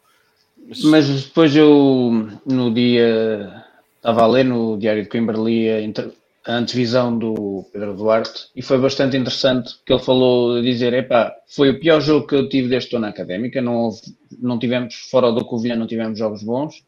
[0.69, 3.65] Mas, Mas depois eu, no dia,
[4.01, 8.79] estava a ler no Diário de Coimbra, a, a antevisão do Pedro Duarte e foi
[8.79, 12.75] bastante interessante que ele falou de dizer, epá, foi o pior jogo que eu tive
[12.77, 14.01] estou na Académica, não, houve,
[14.41, 16.83] não tivemos, fora do Covilhã, não tivemos jogos bons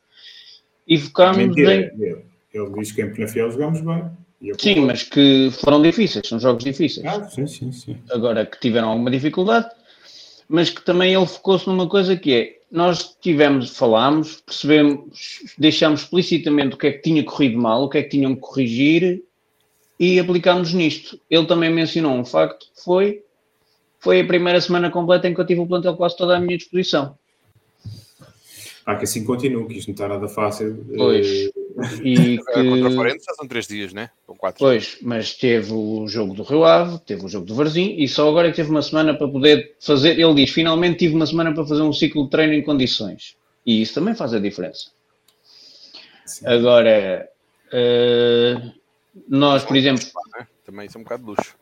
[0.88, 1.48] e focámos em...
[1.48, 4.04] Mentira, ele, ele diz que em Penafiel jogámos bem.
[4.58, 7.06] Sim, mas que foram difíceis, são jogos difíceis.
[7.06, 7.96] Ah, sim, sim, sim.
[8.10, 9.68] agora que tiveram alguma dificuldade,
[10.48, 16.74] mas que também ele focou-se numa coisa que é, nós tivemos, falámos, percebemos, deixámos explicitamente
[16.74, 19.22] o que é que tinha corrido mal, o que é que tinham que corrigir
[20.00, 21.20] e aplicámos nisto.
[21.28, 23.22] Ele também mencionou um facto que foi,
[24.00, 26.56] foi a primeira semana completa em que eu tive o plantel quase toda à minha
[26.56, 27.14] disposição.
[28.86, 30.84] Ah, que assim continua, que isto não está nada fácil.
[30.96, 31.52] Pois.
[32.02, 34.10] E eh, contra o que, Forense já são três dias, né?
[34.26, 34.58] São quatro.
[34.58, 38.28] Pois, mas teve o jogo do Rio Ave, teve o jogo do Varzim e só
[38.28, 40.18] agora é que teve uma semana para poder fazer.
[40.18, 43.36] Ele diz: finalmente tive uma semana para fazer um ciclo de treino em condições.
[43.64, 44.90] E isso também faz a diferença.
[46.26, 46.46] sim.
[46.46, 47.28] Agora,
[47.72, 48.56] eh,
[49.28, 50.04] nós, por exemplo,
[50.36, 50.46] né?
[50.64, 51.56] Também isso é um bocado de luxo.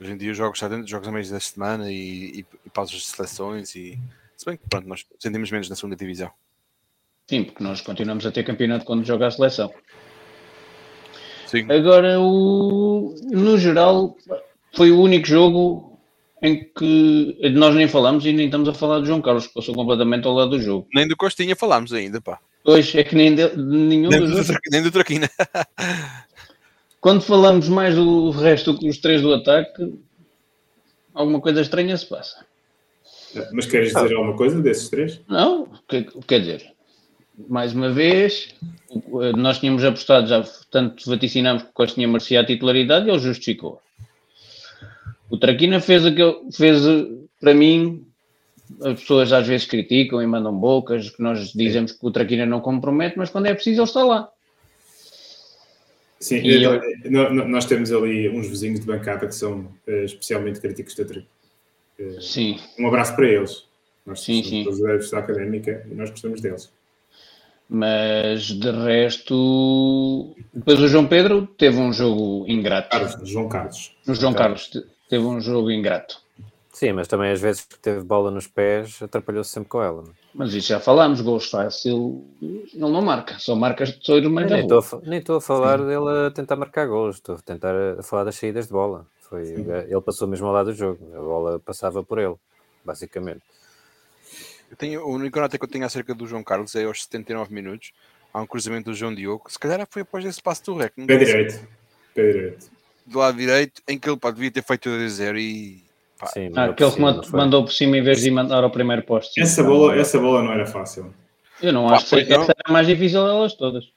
[0.00, 2.46] Hoje em dia os jogos já dentro de jogos a meio da semana e, e,
[2.66, 3.98] e pausas de seleções e
[4.36, 6.30] se bem que pronto, nós sentimos menos na segunda divisão.
[7.28, 9.72] Sim, porque nós continuamos a ter campeonato quando joga a seleção.
[11.46, 14.16] Sim, Agora, o, no geral,
[14.74, 15.98] foi o único jogo
[16.42, 19.74] em que nós nem falamos e nem estamos a falar do João Carlos, que passou
[19.74, 20.86] completamente ao lado do jogo.
[20.94, 22.38] Nem do Costinha falámos ainda, pá.
[22.64, 24.58] Pois é que nem de, de nenhum Nem dos do, outros.
[24.70, 25.28] Nem do Traquina.
[27.00, 29.94] Quando falamos mais do resto do que os três do ataque,
[31.14, 32.44] alguma coisa estranha se passa.
[33.52, 35.20] Mas queres dizer alguma coisa desses três?
[35.28, 36.72] Não, que- quer dizer,
[37.48, 38.54] mais uma vez,
[38.90, 43.10] o- nós tínhamos apostado, já tanto vaticinámos que o Costa tinha merecido a titularidade e
[43.10, 43.80] ele justificou.
[45.30, 46.82] O Traquina fez aquele, fez
[47.40, 48.04] para mim,
[48.82, 52.60] as pessoas às vezes criticam e mandam bocas, que nós dizemos que o Traquina não
[52.60, 54.30] compromete, mas quando é preciso ele está lá.
[56.20, 56.80] Sim, E então,
[57.32, 61.24] no- nós temos ali uns vizinhos de bancada que são eh, especialmente críticos da tri.
[61.98, 63.64] Eh, Sim, Um abraço para eles.
[64.04, 64.64] Nós Sim, somos sim.
[64.88, 66.72] todos da académica e nós gostamos deles.
[67.68, 72.90] Mas de resto, depois o João Pedro teve um jogo ingrato.
[72.90, 73.92] Carlos, João Carlos.
[74.06, 76.20] O João Carlos te- teve um jogo ingrato.
[76.72, 80.04] Sim, mas também às vezes que teve bola nos pés, atrapalhou-se sempre com ela.
[80.34, 84.62] Mas isso já falámos, gols fácil, ele não marca, só marca pessoas no meio Nem
[84.62, 85.02] rua.
[85.04, 88.24] nem estou a falar dele a tentar marcar golos, estou a tentar a, a falar
[88.24, 89.06] das saídas de bola.
[89.28, 92.36] Foi, ele passou mesmo ao lado do jogo, a bola passava por ele,
[92.84, 93.42] basicamente.
[94.70, 97.52] Eu tenho, o único nota que eu tenho acerca do João Carlos é aos 79
[97.54, 97.92] minutos.
[98.32, 99.50] Há um cruzamento do João Diogo.
[99.50, 100.92] Se calhar foi após esse passo do rec.
[100.94, 101.66] Pé direito.
[102.14, 102.70] Pé direito.
[103.06, 105.82] do lado direito, em que ele pá, devia ter feito 2-0 e
[106.18, 107.40] pá, Sim, Ah, mandou aquele que cima, man- não foi?
[107.40, 109.32] mandou por cima em vez de mandar ao primeiro posto.
[109.40, 111.14] Essa bola, essa bola não era fácil.
[111.62, 112.42] Eu não Pá, acho que não.
[112.42, 113.90] essa era a mais difícil delas todas.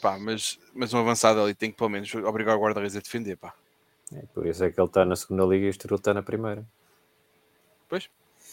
[0.00, 3.36] pá, mas, mas um avançado ali tem que pelo menos obrigar o guarda-redes a defender.
[3.36, 3.52] Pá.
[4.14, 6.22] É, por isso é que ele está na segunda liga e o Estoril está na
[6.22, 6.64] primeira.
[7.88, 8.08] Pois.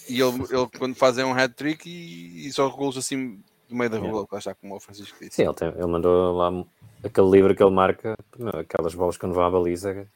[0.09, 3.89] E ele, ele quando faz é um hat-trick e, e só golos assim do meio
[3.89, 4.27] da rua, Yeah.
[4.31, 5.35] lá está como o Francisco disse.
[5.35, 6.65] Sim, ele, tem- ele mandou lá
[7.03, 8.15] aquele livro que ele marca,
[8.59, 10.07] aquelas bolas que não vão à baliza,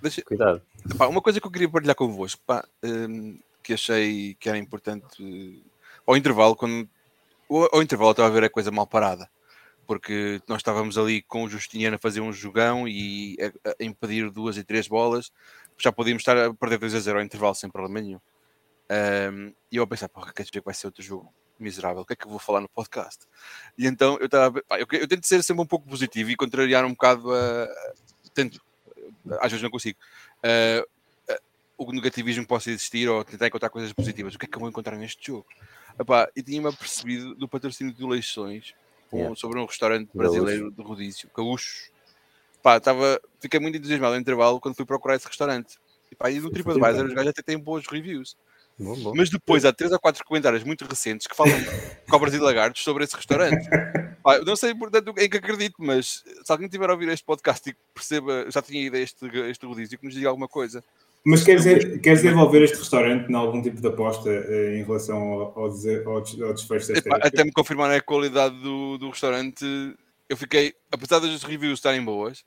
[0.00, 0.62] Deixa- cuidado.
[0.98, 5.04] Pá, uma coisa que eu queria partilhar convosco, pá, hum, que achei que era importante
[5.22, 5.60] eh,
[6.06, 6.88] ao intervalo, quando
[7.72, 9.28] ao, intervalo estava a ver a coisa mal parada,
[9.86, 14.30] porque nós estávamos ali com o Justiniano a fazer um jogão e a, a impedir
[14.30, 15.30] duas e três bolas,
[15.78, 18.20] já podíamos estar a perder 2 a 0 ao intervalo sem problema nenhum.
[18.90, 22.04] Hum, e eu a pensar, porra, quer dizer que vai ser outro jogo miserável, o
[22.04, 23.24] que é que eu vou falar no podcast?
[23.78, 26.90] E então eu estava, eu, eu tento ser sempre um pouco positivo e contrariar um
[26.90, 27.68] bocado a.
[28.34, 28.60] Tento,
[29.40, 29.98] às vezes não consigo.
[30.38, 30.94] Uh,
[31.76, 34.34] o negativismo possa existir ou tentar encontrar coisas positivas.
[34.34, 35.46] O que é que eu vou encontrar neste jogo?
[35.98, 38.74] Epá, eu tinha-me apercebido do patrocínio de eleições
[39.12, 39.36] um- Yeah.
[39.36, 40.18] sobre um restaurante Gaúcho.
[40.18, 41.90] brasileiro de rodízio, Gaúcho.
[42.62, 45.78] Pá, estava, fiquei muito entusiasmado no intervalo quando fui procurar esse restaurante.
[46.10, 48.36] E, pá, e no TripAdvisor os gajos até têm boas reviews.
[48.78, 49.12] Bom, bom.
[49.14, 51.66] Mas depois há três ou quatro comentários muito recentes que falam de
[52.10, 53.68] cobras e lagartos sobre esse restaurante.
[54.22, 57.68] Pá, não sei portanto em que acredito, mas se alguém tiver a ouvir este podcast
[57.68, 60.82] e que perceba, já tinha ido a este, este rodízio, que nos diga alguma coisa.
[61.26, 61.64] Mas queres,
[62.00, 65.70] queres desenvolver este restaurante em algum tipo de aposta eh, em relação ao, ao, ao
[65.70, 66.06] des-
[66.42, 69.64] ao desfecho desta Epá, até me confirmar a qualidade do, do restaurante,
[70.28, 72.44] eu fiquei, apesar das reviews estarem boas,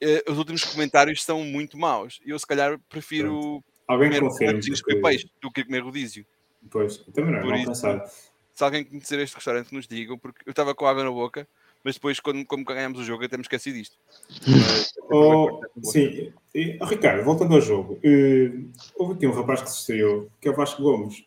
[0.00, 2.20] eh, os últimos comentários são muito maus.
[2.24, 4.60] E eu, se calhar, prefiro Alguém comer confirma.
[4.60, 6.26] que peixe do que comer rodízio.
[6.70, 8.26] Pois, também não é Por mal isso-.
[8.54, 11.46] Se alguém conhecer este restaurante, nos digam, porque eu estava com água na boca,
[11.84, 13.96] mas depois, quando, como ganhámos o jogo, eu até me esqueci disto.
[14.48, 18.50] Mas, Oh, sim, e, oh, Ricardo, voltando ao jogo, eh,
[18.96, 21.20] houve aqui um rapaz que se estreou, que é o Vasco Gomes.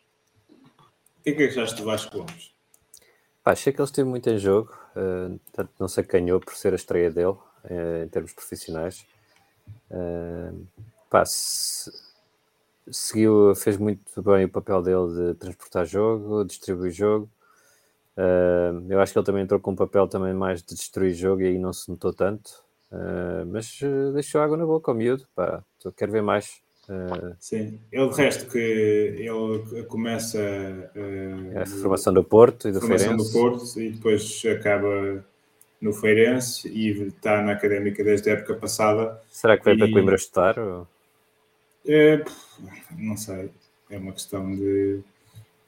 [1.19, 2.51] O que é que achaste do Vasco Gomes?
[3.41, 6.73] Pá, achei que ele esteve muito em jogo, eh, tanto não se acanhou por ser
[6.73, 9.05] a estreia dele, eh, em termos profissionais.
[9.89, 10.51] Eh,
[11.09, 11.89] pá, se-
[12.91, 17.29] seguiu, fez muito bem o papel dele de transportar jogo, distribuir jogo.
[18.17, 21.41] Eh, eu acho que ele também entrou com um papel também mais de destruir jogo
[21.41, 22.51] e aí não se notou tanto.
[22.91, 25.63] Eh, mas eh, deixou água na boca ao miúdo, pá,
[25.95, 26.61] quero ver mais.
[26.89, 32.79] Eh, Sim, ele de resto que ele começa eh, a formação do Porto e do
[32.81, 33.33] formação do Feirense.
[33.33, 35.23] Porto e depois acaba
[35.81, 39.21] no Feirense e está na Académica desde a época passada.
[39.31, 40.59] Será que vai para E- Coimbra estudar?
[40.59, 40.87] ou-
[41.87, 42.23] É,
[42.97, 43.51] não sei,
[43.89, 45.01] é uma questão de,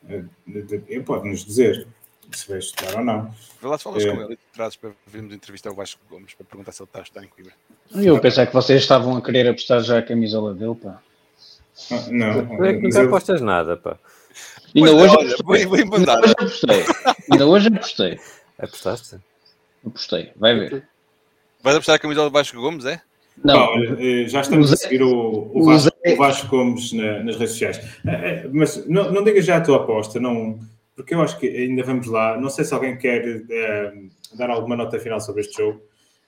[0.03, 1.87] de, de, de pode-nos dizer
[2.31, 3.33] se vai estudar ou não.
[3.61, 4.11] Vê lá se falas É.
[4.15, 6.99] com ele e trazes para vermos entrevistar o Vasco Gomes para perguntar se ele está
[6.99, 7.53] a estar em Coimbra.
[7.95, 11.01] Eu pensar que vocês estavam a querer apostar já a camisola dele, pá.
[11.91, 13.97] Ah, Não, nunca ele- apostas nada, pá.
[14.75, 15.65] Ainda hoje olha, apostei.
[15.67, 16.85] bem- bem Ainda hoje apostei.
[17.31, 18.19] Ainda hoje apostei.
[18.59, 19.17] Apostaste?
[19.85, 20.31] Apostei.
[20.37, 20.87] Vai ver.
[21.61, 23.01] Vais apostar a camisola do Vasco Gomes, é?
[23.43, 27.23] Não, Pá, olha, eh, já estamos a seguir o, o, Vasco, o Vasco Gomes na-
[27.23, 27.77] nas redes sociais.
[28.05, 30.59] Eh, eh, Mas não, não digas já a tua aposta, não,
[30.95, 32.37] porque eu acho que ainda vamos lá.
[32.39, 33.93] Não sei se alguém quer eh,
[34.35, 35.81] dar alguma nota final sobre este jogo.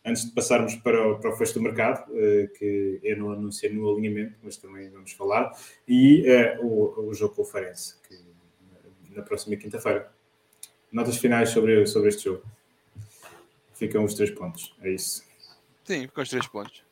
[0.05, 3.71] antes de passarmos para o, para o fecho do mercado, uh, que eu não anunciei
[3.71, 5.49] no alinhamento, mas também vamos falar,
[5.87, 6.25] e
[6.59, 8.17] uh, o, o jogo com o Farense, que
[9.15, 10.11] na próxima quinta-feira.
[10.91, 12.43] Notas finais sobre, sobre este jogo.
[13.73, 15.23] Ficam os três pontos, é isso.
[15.83, 16.83] Sim, ficam os três pontos.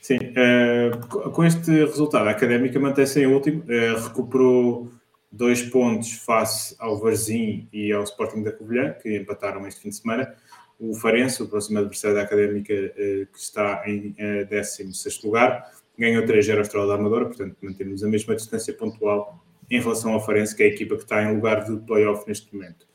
[0.00, 4.88] Sim, uh, com este resultado, a Académica mantém-se em último, uh, recuperou
[5.30, 9.96] dois pontos face ao Varzim e ao Sporting da Covilhã, que empataram este fim de
[9.96, 10.34] semana.
[10.78, 16.22] O Farense, o próximo adversário da Académica, uh, que está em uh, 16 lugar, ganhou
[16.22, 20.56] 3-0 ao Estrela da Amadora, portanto mantemos a mesma distância pontual em relação ao Farense,
[20.56, 22.86] que é a equipa que está em lugar de playoff neste momento.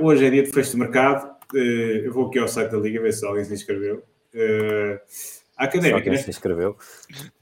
[0.00, 1.36] Hoje é dia de fecho de mercado.
[1.52, 4.02] Eu vou aqui ao site da Liga ver se alguém se inscreveu.
[4.34, 4.98] Uh,
[5.56, 5.98] a académica.
[5.98, 6.76] Só quem se inscreveu.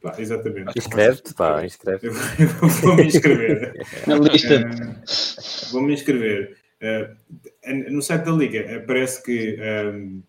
[0.03, 0.77] Pá, exatamente.
[0.77, 2.09] Inscreve-te, pá, inscreve.
[2.09, 3.87] Eu, eu vou me inscrever.
[4.07, 4.61] Na lista.
[4.61, 6.57] Uh, vou me inscrever.
[6.81, 10.22] Uh, no site da Liga aparece que um,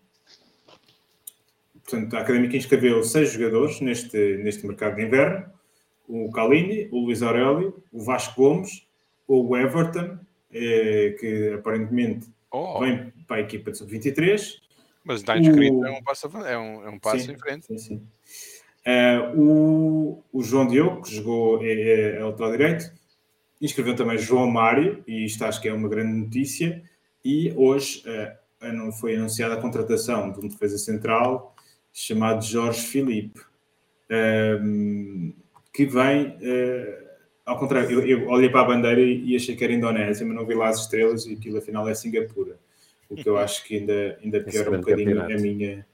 [1.82, 5.46] portanto, a Académica inscreveu seis jogadores neste, neste mercado de inverno.
[6.06, 8.86] O Calini, o Luís Aurélio, o Vasco Gomes,
[9.28, 10.18] o Everton,
[10.52, 14.56] eh, que aparentemente Oh, vem para a equipa de sub-23.
[15.04, 17.66] Mas está inscrito, o- é um passo, é um, é um passo Sim, em frente.
[17.66, 18.02] Sim, sim.
[18.84, 22.90] Eh, o, o João Diogo, que jogou é, é, lateral direito,
[23.60, 26.82] inscreveu também João Mário, e isto acho que é uma grande notícia.
[27.24, 28.02] E hoje
[28.60, 31.54] anu- foi anunciada a contratação de um defesa central
[31.92, 33.40] chamado Jorge Filipe,
[34.08, 35.32] ehm,
[35.72, 36.36] que vem,
[37.44, 40.46] ao contrário, eu, eu olhei para a bandeira e achei que era Indonésia, mas não
[40.46, 42.58] vi lá as estrelas e aquilo afinal é Singapura.
[43.10, 45.42] O que eu acho que ainda, ainda piora um bocadinho a campeonato.
[45.42, 45.86] minha.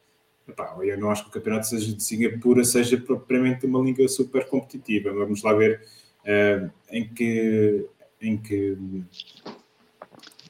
[0.49, 4.45] Epá, eu não acho que o campeonato seja de Singapura seja propriamente uma liga super
[4.47, 5.13] competitiva.
[5.13, 5.81] Vamos lá ver
[6.25, 7.87] eh, em que.
[8.21, 8.77] Em que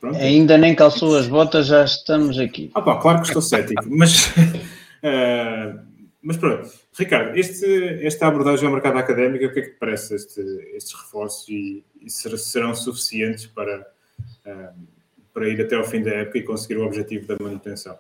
[0.00, 0.16] pronto.
[0.18, 2.70] Ainda nem calçou as botas, já estamos aqui.
[2.74, 4.32] Ah, pá, claro que estou cético, mas,
[5.02, 5.74] eh,
[6.20, 6.68] mas pronto.
[6.98, 7.64] Ricardo, este,
[8.04, 10.40] esta abordagem ao mercado académico, o que é que te parece este,
[10.74, 13.86] estes reforços e, e ser- serão suficientes para,
[14.44, 14.70] eh,
[15.36, 17.98] para ir até ao fim da época e conseguir o objetivo da manutenção?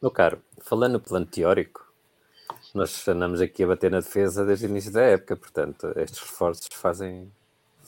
[0.00, 1.92] Meu caro, falando no plano teórico,
[2.74, 6.68] nós andamos aqui a bater na defesa desde o início da época, portanto, estes reforços
[6.72, 7.30] fazem,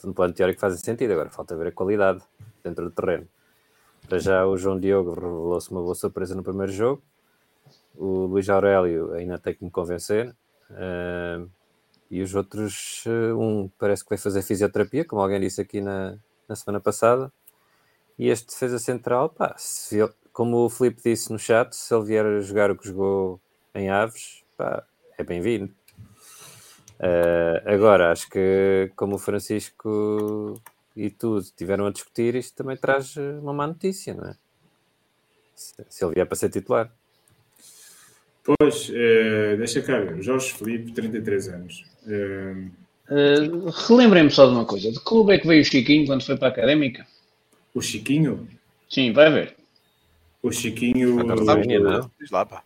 [0.03, 1.13] no plano teórico, fazem sentido.
[1.13, 2.21] Agora falta ver a qualidade
[2.63, 3.27] dentro do terreno.
[4.07, 7.01] Para já, o João Diogo revelou-se uma boa surpresa no primeiro jogo.
[7.95, 10.35] O Luís Aurélio ainda tem que me convencer.
[10.69, 11.43] Ah,
[12.11, 16.15] e os outros, eh, um parece que vai fazer fisioterapia, como alguém disse aqui na,
[16.47, 17.31] na semana passada.
[18.17, 22.05] E este defesa central, pá, se ele- como o Filipe disse no chat, se ele
[22.05, 23.39] vier a jogar o que jogou
[23.73, 24.83] em Aves, pá,
[25.17, 25.73] é bem-vindo.
[26.99, 30.61] Eh, agora, acho que como o Francisco
[30.95, 34.35] e tu estiveram a discutir, isto também traz eh, uma má notícia, não é?
[35.53, 36.89] Se, se ele vier para ser titular.
[38.43, 40.21] Pois, eh, deixa cá ver.
[40.21, 41.85] Jorge Felipe, 33 anos.
[42.07, 42.67] Eh,
[43.07, 44.91] Uh, Relembrem-me só de uma coisa.
[44.91, 47.05] De que clube é que veio o Chiquinho quando foi para a Académica?
[47.75, 48.47] O Chiquinho,
[48.89, 49.55] Sim, vai ver.
[50.41, 51.17] o Chiquinho.
[52.31, 52.63] Lá, pá.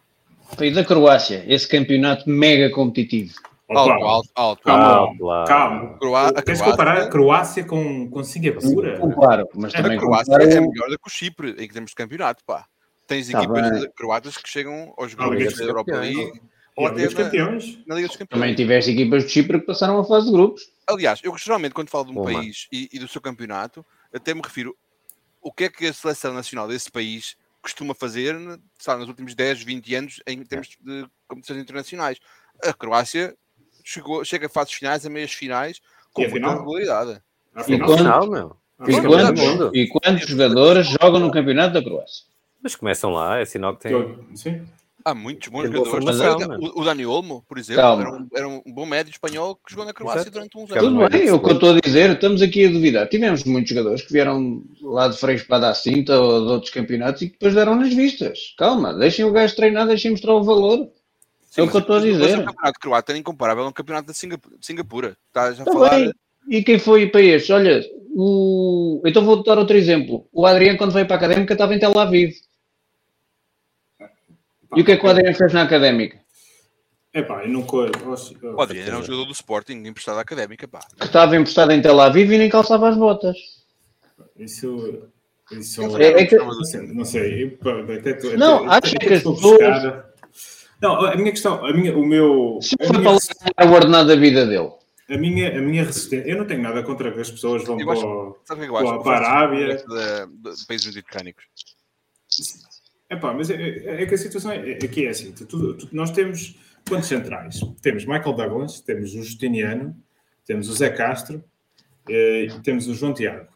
[0.58, 3.34] Veio da Croácia, esse campeonato mega competitivo.
[3.68, 4.64] Opa, Alto, alto, alto.
[4.64, 5.98] Calma, calma.
[6.00, 8.98] Croá- a Queres Croácia- comparar a Croácia com, com Singapura?
[8.98, 11.96] Comparo, mas A também Croácia comparo- é melhor do que o Chipre em termos de
[11.96, 12.66] campeonato, pá.
[13.06, 13.92] Tens Tá equipas bem.
[13.96, 15.92] croatas que chegam aos grupos da Europa.
[15.98, 16.42] League E
[16.76, 17.80] ou a até Liga dos na, Campeões.
[17.86, 18.56] na Liga dos Também Campeões.
[18.56, 20.64] tiveste equipas de Chipre que passaram a fase de grupos.
[20.88, 22.32] Aliás, eu geralmente quando falo de um Uma.
[22.34, 24.76] país e, e do seu campeonato, até me refiro
[25.42, 28.36] o que é que a seleção nacional desse país costuma fazer
[28.78, 32.18] sabe, nos últimos 10, 20 anos em termos de competições internacionais.
[32.64, 33.36] A Croácia
[33.84, 35.82] chegou, chega a fases finais, a meias finais,
[36.14, 37.22] com E muita regularidade.
[37.86, 38.12] Quando-
[38.80, 39.42] E Sim, quantos,
[39.76, 42.26] e quantos jogadores jogam no campeonato da Croácia?
[42.62, 43.92] Mas começam lá, é sinal que tem.
[44.36, 44.66] Sim.
[45.10, 46.48] Há muitos bons jogadores.
[46.48, 46.72] mano.
[46.76, 49.86] o, o Dani Olmo, por exemplo, era um, era um bom médio espanhol que jogou
[49.86, 50.32] na Croácia Exato.
[50.32, 50.76] durante uns anos.
[50.76, 53.08] é Tudo bem, é o que eu estou a dizer, estamos aqui a duvidar.
[53.10, 57.22] Tivemos muitos jogadores que vieram lá de Freios para dar cinta ou de outros campeonatos
[57.22, 58.54] e que depois deram nas vistas.
[58.58, 60.88] Calma, deixem o gajo treinar, deixem mostrar o valor.
[61.50, 62.40] Sim, é o que eu estou a dizer.
[62.40, 65.18] O campeonato croata é incomparável a um campeonato de Singapu- de Singapura.
[65.28, 65.90] Estás a Está falar.
[65.92, 66.12] bem.
[66.48, 67.50] E quem foi para estes?
[67.50, 67.84] Olha,
[68.16, 69.02] o...
[69.06, 70.28] então vou dar outro exemplo.
[70.32, 72.34] O Adriano, quando veio para a Académica, estava em Tel Aviv.
[74.76, 76.20] E o que é que o Adriano fez na Académica?
[77.14, 77.76] Epá, eu nunca.
[77.76, 80.80] O Adriano era um jogador do Sporting, emprestado à académica, pá.
[81.00, 83.36] Que estava emprestado em Tel Aviv e nem calçava as botas.
[84.38, 85.04] Isso.
[85.52, 86.82] Isso É- é que- não sei.
[86.94, 90.04] Não, sei eu, pá, até Não, até- acho até que as pessoas-
[90.80, 92.60] Não, a minha questão, a minha, o meu.
[92.62, 93.10] Se A foi minha,
[93.56, 94.70] para lá o ordenado da vida dele.
[95.10, 96.30] a minha, a minha resistência.
[96.30, 98.64] Eu não tenho nada contra que as pessoas vão Eu para, acho- o- Sabe o
[98.64, 99.04] que é que eu acho?
[99.04, 99.76] Para a Arábia.
[99.78, 101.36] De, de países mediterrâneos.
[103.10, 105.90] É pá, mas é, é, é, que a situação é, aqui é assim: tu, tu,
[105.92, 106.56] nós temos
[106.88, 107.60] quantos centrais?
[107.82, 109.96] Temos Michael Douglas, temos o Justiniano,
[110.46, 111.44] temos o Zé Castro
[112.08, 113.48] eh, e temos o João Tiago.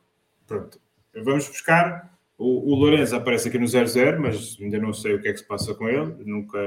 [0.47, 0.79] Pronto.
[1.23, 2.11] Vamos buscar.
[2.35, 5.37] O, o Lourenço aparece aqui no 00, mas ainda não sei o que é que
[5.37, 6.15] se passa com ele.
[6.25, 6.59] Nunca.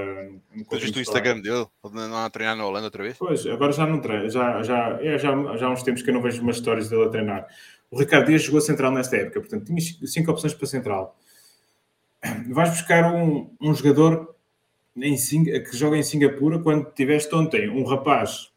[0.54, 1.66] nunca visto o Instagram dele?
[1.92, 3.18] Não a treinar na Holanda outra vez?
[3.18, 4.28] Pois, agora já não treina.
[4.30, 7.04] Já, já, é, já, já há uns tempos que eu não vejo umas histórias dele
[7.04, 7.46] a treinar.
[7.90, 11.18] O Ricardo Dias jogou central nesta época, portanto, tinha cinco opções para central.
[12.48, 14.34] Vais buscar um, um jogador
[14.96, 18.50] em, que joga em Singapura quando tiveste ontem um rapaz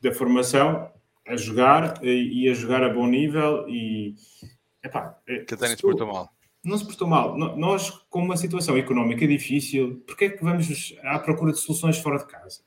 [0.00, 0.90] da formação
[1.26, 4.14] a jogar e a jogar a bom nível e
[4.82, 6.30] epá, é, que até nem se portou mal.
[6.64, 7.36] Não se portou mal.
[7.36, 12.18] Nós, com uma situação económica difícil, porque é que vamos à procura de soluções fora
[12.18, 12.60] de casa?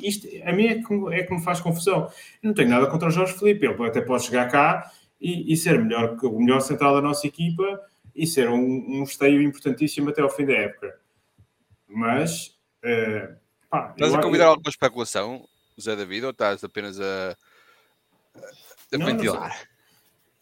[0.00, 2.08] Isto, a mim é que, é que me faz confusão.
[2.42, 5.56] Eu não tenho nada contra o Jorge Felipe, ele até pode chegar cá e, e
[5.56, 7.80] ser melhor o melhor central da nossa equipa
[8.14, 10.98] e ser um, um esteio importantíssimo até ao fim da época.
[11.88, 12.58] Mas.
[12.84, 13.36] Uh,
[13.70, 14.50] pá, estás a convidar eu...
[14.50, 15.46] alguma especulação,
[15.80, 17.36] Zé David, ou estás apenas a,
[18.92, 19.48] a não, ventilar?
[19.48, 19.72] Não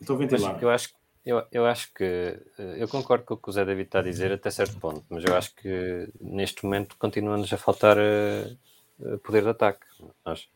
[0.01, 0.53] Estou a ventilar.
[0.55, 0.95] Mas eu acho,
[1.25, 2.05] eu, eu acho que.
[2.05, 5.05] Eh, eu concordo com o que o Zé David está a dizer até certo ponto,
[5.09, 9.85] mas eu acho que neste momento continua-nos a faltar uh, poder de ataque.
[10.25, 10.49] Nós,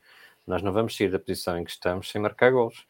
[0.46, 2.86] nós não vamos sair da posição em que estamos sem marcar gols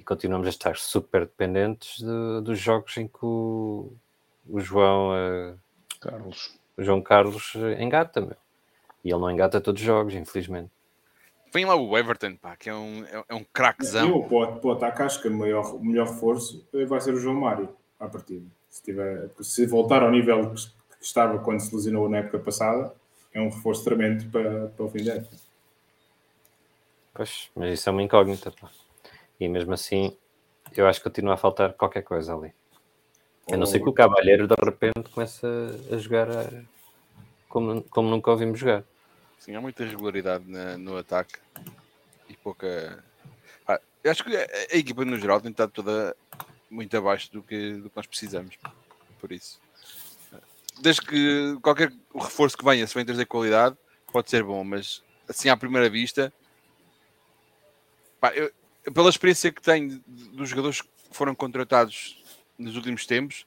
[0.00, 3.92] e continuamos a estar super dependentes de, dos jogos em que o,
[4.48, 5.58] o João uh,
[6.00, 6.58] Carlos.
[6.74, 8.36] O João Carlos eh, engata, meu.
[9.04, 10.70] E ele não engata todos os jogos, infelizmente.
[11.52, 14.08] Vem lá o Everton, pá, que é um, é, é um craquezão.
[14.08, 17.12] Eu, para, para o ataque, acho que o maior, o melhor reforço eh, vai ser
[17.12, 18.46] o João Mário, à partida.
[18.70, 22.94] Se, tiver, se voltar ao nível que estava quando se lesionou na época passada,
[23.34, 25.36] é um reforço tremendo para, para o fim da época.
[27.12, 28.70] Pois, mas isso é uma incógnita, pá.
[29.40, 30.14] E mesmo assim,
[30.76, 32.52] eu acho que continua a faltar qualquer coisa ali.
[33.50, 35.44] A não ser que o Cavalheiro de repente comece
[35.90, 36.62] a jogar a...
[37.48, 38.84] como, como nunca ouvimos jogar.
[39.38, 41.38] Sim, há muita regularidade na, no ataque
[42.28, 43.02] e pouca.
[43.66, 46.14] Ah, eu acho que a, a, equipa no geral tem estado toda
[46.70, 48.56] muito abaixo do que, do que nós precisamos.
[49.18, 49.58] Por isso,
[50.80, 53.76] desde que qualquer reforço que venha, se vem trazer qualidade,
[54.12, 56.32] pode ser bom, mas assim à primeira vista,
[58.20, 58.52] pá, eu,
[58.94, 62.22] pela experiência que tenho dos jogadores que foram contratados
[62.58, 63.46] nos últimos tempos,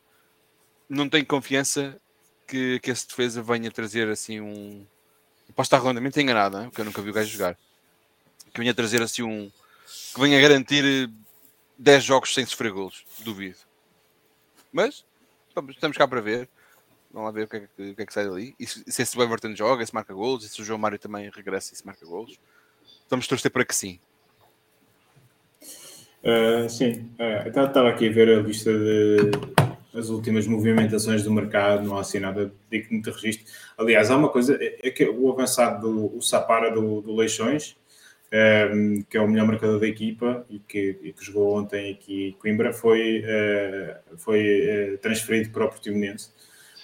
[0.89, 1.99] não tenho confiança
[2.47, 4.85] que, que esse defesa venha trazer assim um.
[5.55, 6.65] Posso estar redondamente enganado, né?
[6.65, 7.57] porque eu nunca vi o gajo jogar.
[8.53, 9.51] Que venha trazer assim um.
[10.13, 11.09] Que venha garantir
[11.77, 13.05] 10 jogos sem sofrer golos.
[13.19, 13.59] Duvido.
[14.71, 15.05] Mas
[15.47, 16.49] estamos cá para ver.
[17.11, 18.55] Vamos lá ver o que é que, o que, é que sai dali.
[18.59, 21.29] E se, se esse Everton joga, se marca golos, e se o João Mário também
[21.29, 22.39] regressa e se marca golos.
[23.07, 23.99] Vamos torcer para que sim.
[26.23, 29.31] Uh, sim, uh, estava aqui a ver a lista de
[29.93, 33.45] as últimas movimentações do mercado, não há assim nada digno de registro.
[33.77, 37.77] Aliás, há uma coisa, é, é que o avançado do o Sapara do, do Leixões,
[38.31, 41.91] um, ehm, que é o melhor marcador da equipa e que, e que jogou ontem
[41.91, 46.31] aqui em Coimbra, foi, uh, foi uh, transferido para o Portimonense.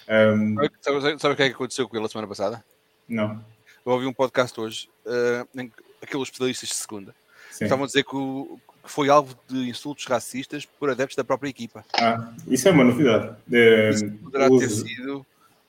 [0.08, 2.64] Um, sabe, sabe, o que é que aconteceu com ele a semana passada?
[3.08, 3.44] Não.
[3.84, 5.72] Eu ouvi um podcast hoje, uh, em,
[6.02, 7.16] aqueles pedalistas de segunda,
[7.50, 7.64] Sim.
[7.66, 11.50] estavam a dizer que o, que foi alvo de insultos racistas por adeptos da própria
[11.50, 11.86] equipa.
[11.94, 13.36] Ah, isso é uma novidade.
[13.52, 15.26] É, isso poderá ter sido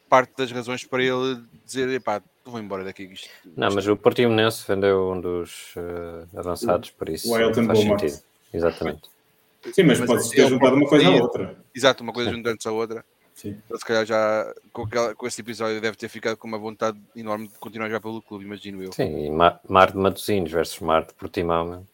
[0.09, 3.05] parte das razões para ele dizer, epá, vou embora daqui.
[3.05, 7.79] Isto, não, mas o Portimonense vendeu um dos uh, avançados, por isso o Ailton faz
[7.79, 8.19] sentido.
[8.53, 9.03] Exatamente.
[9.73, 11.57] Sim, mas, mas pode ter juntado uma coisa à outra.
[11.75, 13.05] Exato, uma coisa juntando-se à outra.
[13.35, 13.57] Sim.
[13.65, 16.99] Então, se calhar já com, aquela, com esse episódio deve ter ficado com uma vontade
[17.15, 18.93] enorme de continuar a jogar pelo clube, imagino eu.
[18.93, 21.87] Sim, e Mar, Mar de Matosinhos versus Mar de Portimão.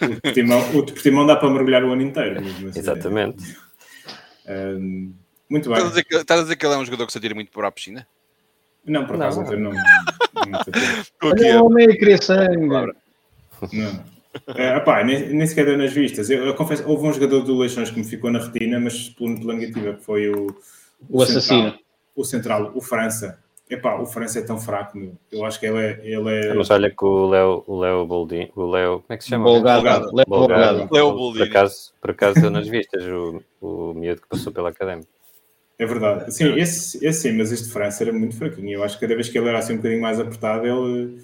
[0.00, 2.40] O Portimão, o Portimão dá para mergulhar o ano inteiro.
[2.40, 2.78] Assim.
[2.78, 3.56] Exatamente.
[4.46, 5.14] Um,
[5.48, 5.78] muito bem.
[5.78, 7.34] Estás a, dizer que, estás a dizer que ele é um jogador que se atira
[7.34, 8.06] muito para a piscina?
[8.84, 9.72] Não, por acaso não.
[9.72, 9.72] não,
[11.22, 12.66] não homem queria sangue.
[12.66, 12.94] Não.
[14.54, 16.30] É, opá, nem, nem sequer deu nas vistas.
[16.30, 19.36] Eu, eu, confesso, houve um jogador do Leixões que me ficou na retina, mas pela,
[19.36, 20.46] pela negativa, que foi o,
[21.08, 21.62] o, o assassino.
[21.62, 21.82] Central,
[22.14, 23.38] o central, o França.
[23.70, 25.16] Epá, o França é tão fraco, meu.
[25.30, 26.00] Eu acho que ele é.
[26.02, 26.54] Ele é...
[26.54, 29.44] Mas olha que o Léo, o Léo Boldin, o Léo, como é que se chama?
[29.44, 30.12] Bolgado.
[30.12, 30.88] Léo Bolgado.
[30.90, 31.38] Léo Boldin.
[31.38, 35.08] Por acaso, por acaso deu nas vistas o, o miúdo que passou pela académica.
[35.78, 36.34] É verdade.
[36.34, 38.70] Sim, esse, esse sim, mas este de França era muito fraquinho.
[38.70, 41.22] Eu acho que cada vez que ele era assim um bocadinho mais apertado, ele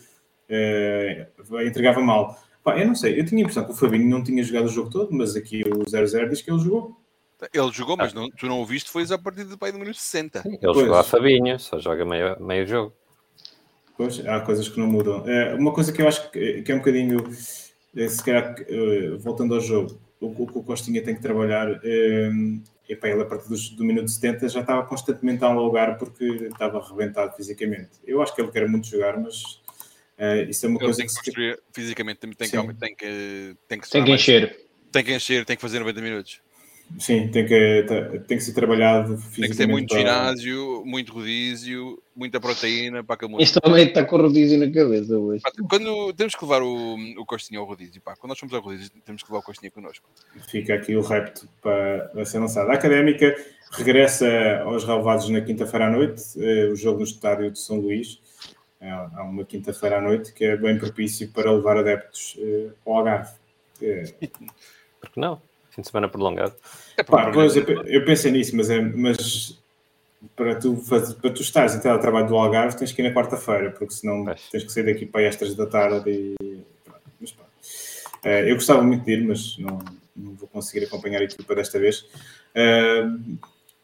[0.49, 1.27] é,
[1.67, 2.39] entregava mal.
[2.63, 4.71] Pá, eu não sei, eu tinha a impressão que o Fabinho não tinha jogado o
[4.71, 6.97] jogo todo, mas aqui o 0-0 diz que ele jogou.
[7.53, 9.97] Ele jogou, mas não, tu não o viste, foi a partir do pai do minuto
[9.99, 10.43] 60.
[10.43, 10.79] Sim, ele pois.
[10.79, 12.95] jogou a Fabinho, só joga meio, meio jogo.
[13.97, 15.29] Pois, há coisas que não mudam.
[15.29, 17.25] É, uma coisa que eu acho que, que é um bocadinho,
[17.97, 22.31] é, se calhar, uh, voltando ao jogo, o que o Costinha tem que trabalhar é,
[22.89, 26.25] epá, ele a partir dos, do minuto 70 já estava constantemente a um lugar porque
[26.25, 27.91] estava arrebentado fisicamente.
[28.07, 29.43] Eu acho que ele quer muito jogar, mas
[30.19, 31.25] uh, isso é uma Ele coisa tem que que se...
[31.25, 34.67] construir fisicamente, tem, tem, que, tem que tem que, Tem que mais- encher.
[34.91, 36.41] tem que encher, tem que fazer 90 minutos.
[36.99, 37.85] Sim, tem que,
[38.27, 39.41] tem que ser trabalhado fisicamente.
[39.41, 43.43] Tem que ter muito para- ginásio, muito rodízio, muita proteína para aquele músculo.
[43.43, 45.43] Este homem está com o rodízio na cabeça hoje.
[45.69, 48.91] Quando temos que levar o, o Costinha ao rodízio, pá, quando nós fomos ao rodízio,
[49.05, 50.09] temos que levar o Costinha connosco.
[50.49, 52.71] Fica aqui o repto para, ser lançado.
[52.71, 53.37] A Académica
[53.73, 54.27] regressa
[54.65, 58.21] aos relevados na quinta-feira à noite, eh, o jogo no estádio de São Luís.
[58.81, 62.97] É, há uma quinta-feira à noite que é bem propício para levar adeptos eh, ao
[62.99, 63.33] Algarve.
[63.83, 64.13] Eh,
[65.01, 65.43] Porque não?
[65.77, 66.55] Fim de semana prolongado.
[66.97, 69.61] É Pá, para pois, eu, eu pensei nisso, mas, é, mas
[70.35, 73.71] para, tu faz, para tu estares em teletrabalho do Algarve tens que ir na quarta-feira,
[73.73, 74.41] porque senão Pois.
[74.51, 76.11] tens que sair daqui para aí às três da tarde
[76.41, 76.63] e
[77.21, 77.45] mas pá.
[78.25, 79.79] Eh, eu gostava muito de ir, mas não,
[80.17, 82.07] não vou conseguir acompanhar a equipa desta vez.
[82.55, 83.05] Eh,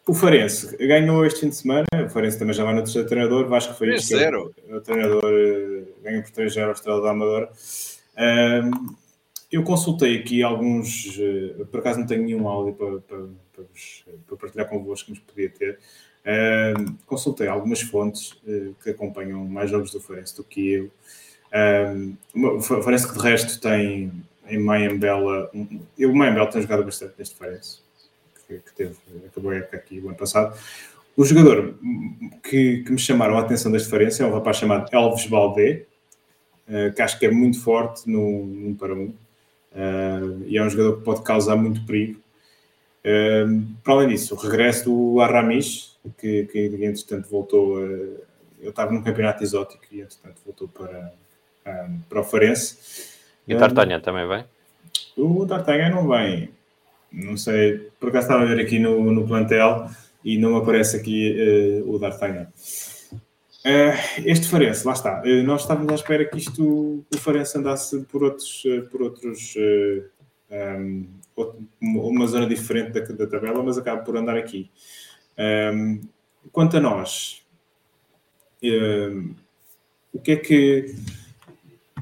[0.07, 3.47] o Farense ganhou este fim de semana, o Farense também já vai no terceiro treinador,
[3.49, 4.55] Vasco foi é o- 3-0.
[4.71, 7.51] o treinador eh, ganha por 3-0 a Estrela da Amadora.
[9.53, 13.19] Eu consultei aqui alguns, eh, por acaso não tenho nenhum áudio para, para,
[13.55, 15.79] para, vos- para partilhar convosco, mas podia ter.
[16.25, 16.75] Eh,
[17.07, 20.91] consultei algumas fontes eh, que acompanham mais jogos do Farense do que eu.
[22.35, 24.11] O Farense que de resto tem
[24.49, 27.81] em Mayambela, um- eu o Mayambela tem jogado bastante neste Farense,
[28.49, 28.97] que, que teve,
[29.27, 30.57] acabou a época aqui o ano passado.
[31.17, 31.75] O jogador
[32.43, 35.85] que, que me chamaram a atenção deste Farense é um rapaz chamado Elvis Baldé,
[36.69, 39.15] eh, que acho que é muito forte no, num para um.
[39.75, 42.21] Uh, e é um jogador que pode causar muito perigo.
[43.05, 47.79] Uh, para além disso, o regresso do Aramis, que, que entretanto voltou.
[47.79, 51.13] a- eu estava num campeonato exótico e entretanto voltou para,
[51.67, 52.79] um, para o Farense.
[53.49, 54.45] E o D'Artagnan também vem?
[55.17, 56.51] O D'Artagnan não vem.
[57.11, 59.87] Não sei, por acaso estava a ver aqui no, no plantel
[60.25, 62.47] e não aparece aqui eh, o D'Artagnan.
[63.65, 63.95] Eh,
[64.25, 65.23] este Farense, lá está.
[65.25, 69.55] Eh, nós estávamos à espera que isto, o Farense andasse por outros, eh, por outros
[70.51, 71.07] um,
[71.37, 74.71] outro- uma zona diferente da, da tabela, mas acaba por andar aqui.
[75.39, 76.01] Um,
[76.51, 77.43] quanto a nós,
[78.63, 79.35] um,
[80.13, 80.95] o que é que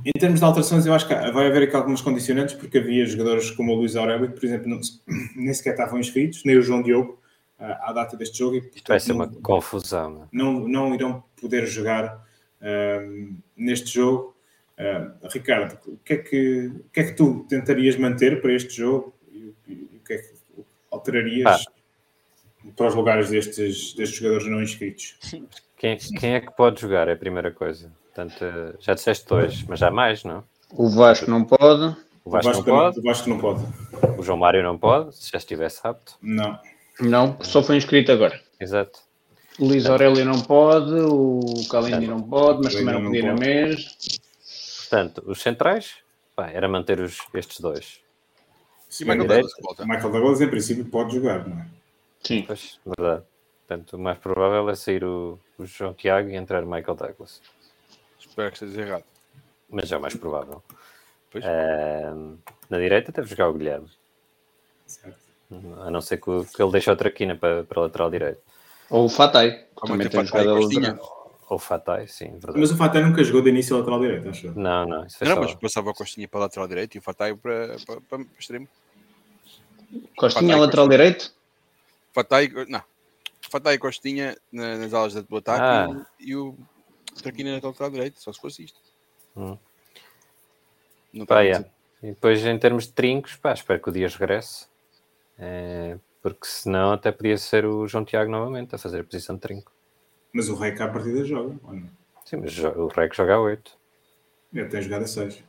[0.05, 3.51] em termos de alterações, eu acho que vai haver aqui algumas condicionantes, porque havia jogadores
[3.51, 4.81] como o Luís Aurélio, que, por exemplo, não,
[5.37, 7.20] nem sequer estavam inscritos, nem o João Diogo,
[7.61, 10.11] à data deste jogo, e Isto vai ser uma portanto, confusão.
[10.11, 10.29] meu.
[10.33, 12.25] não, não, não irão poder jogar
[12.61, 14.37] ahm, neste jogo.
[14.79, 18.79] Ah, Ricardo, o que, é que, o que é que tu tentarias manter para este
[18.79, 20.35] jogo e, e o que é que
[20.91, 21.67] alterarias
[22.77, 25.19] para os lugares destes, destes jogadores não inscritos?
[25.77, 27.09] Quem, quem é que pode jogar?
[27.09, 27.93] É a primeira coisa.
[28.07, 30.45] Portanto, eh, já disseste dois, mas já mais, não?
[30.73, 31.97] O Vasco não pode.
[32.25, 33.65] O Vasco, não que pode, o Vasco não pode.
[34.19, 36.17] o João Mário não pode, se já estivesse apto.
[36.21, 36.59] Não.
[37.01, 38.40] Não, só foi inscrito agora.
[38.59, 39.01] Exato.
[39.59, 44.20] O Luís Aurélio não pode, o Calindi não pode, mas também não podia na mês.
[44.80, 45.96] Portanto, os centrais,
[46.34, 48.01] pá, era manter os, estes dois.
[48.98, 49.26] E Michael.
[49.26, 49.86] Douglas volta.
[49.86, 51.66] Michael Douglas, em princípio, pode jogar, não é?
[52.22, 52.42] Sim.
[52.46, 53.24] Pois, verdade.
[53.66, 57.40] Portanto, o mais provável é sair o, o João Tiago e entrar o Michael Douglas.
[58.18, 59.05] Espero que esteja errado.
[59.68, 60.62] Mas é o mais provável.
[61.30, 61.44] Pois.
[61.44, 62.36] Ahm,
[62.68, 63.88] na direita deve jogar o Guilherme.
[64.86, 65.20] Certo.
[65.80, 68.40] A não ser que, o- que ele deixe outra quina para, para lateral direito.
[68.88, 71.20] Ou o Fatai, que Como também é que tem Fatai jogado a.
[71.51, 72.61] Ou Fatai, sim, verdade.
[72.61, 74.53] Mas o Fatah nunca jogou de início lateral direito, acho.
[74.57, 75.40] Não, não, isso Não, só...
[75.40, 78.26] mas passava o Costinha para a lateral direito e o Fatai para, para, para, para
[78.38, 78.68] extremo.
[80.16, 81.34] Costinha, Fatai, lateral direito?
[82.12, 82.82] Fatai, não.
[83.51, 86.07] Fatai e Costinha na- nas alas do ataque Ah.
[86.20, 86.57] e, e o
[87.20, 88.78] Traquina na lateral direito, só se fosse isto.
[89.36, 89.59] Hum.
[91.12, 91.68] Não Pá, está yeah.
[92.01, 94.70] E depois, em termos de trincos, pá, espero que o Dias regresse.
[95.41, 99.41] É, porque senão até podia ser o João Tiago novamente a fazer a posição de
[99.41, 99.72] trinco.
[100.32, 101.88] Mas o Rei cá à partida joga, ou não?
[102.24, 103.76] Sim, mas o Rec joga a 8.
[104.55, 105.43] Ele tem jogado a 6.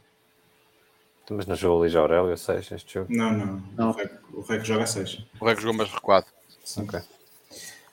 [1.30, 3.14] Mas não jogou o Luís Aurélio a 6 neste jogo.
[3.14, 3.64] Não, não.
[3.78, 3.90] Não.
[3.90, 5.24] O, Rei, o que joga a 6.
[5.40, 6.26] O Rec jogou mais recuado.
[6.78, 7.00] Ok.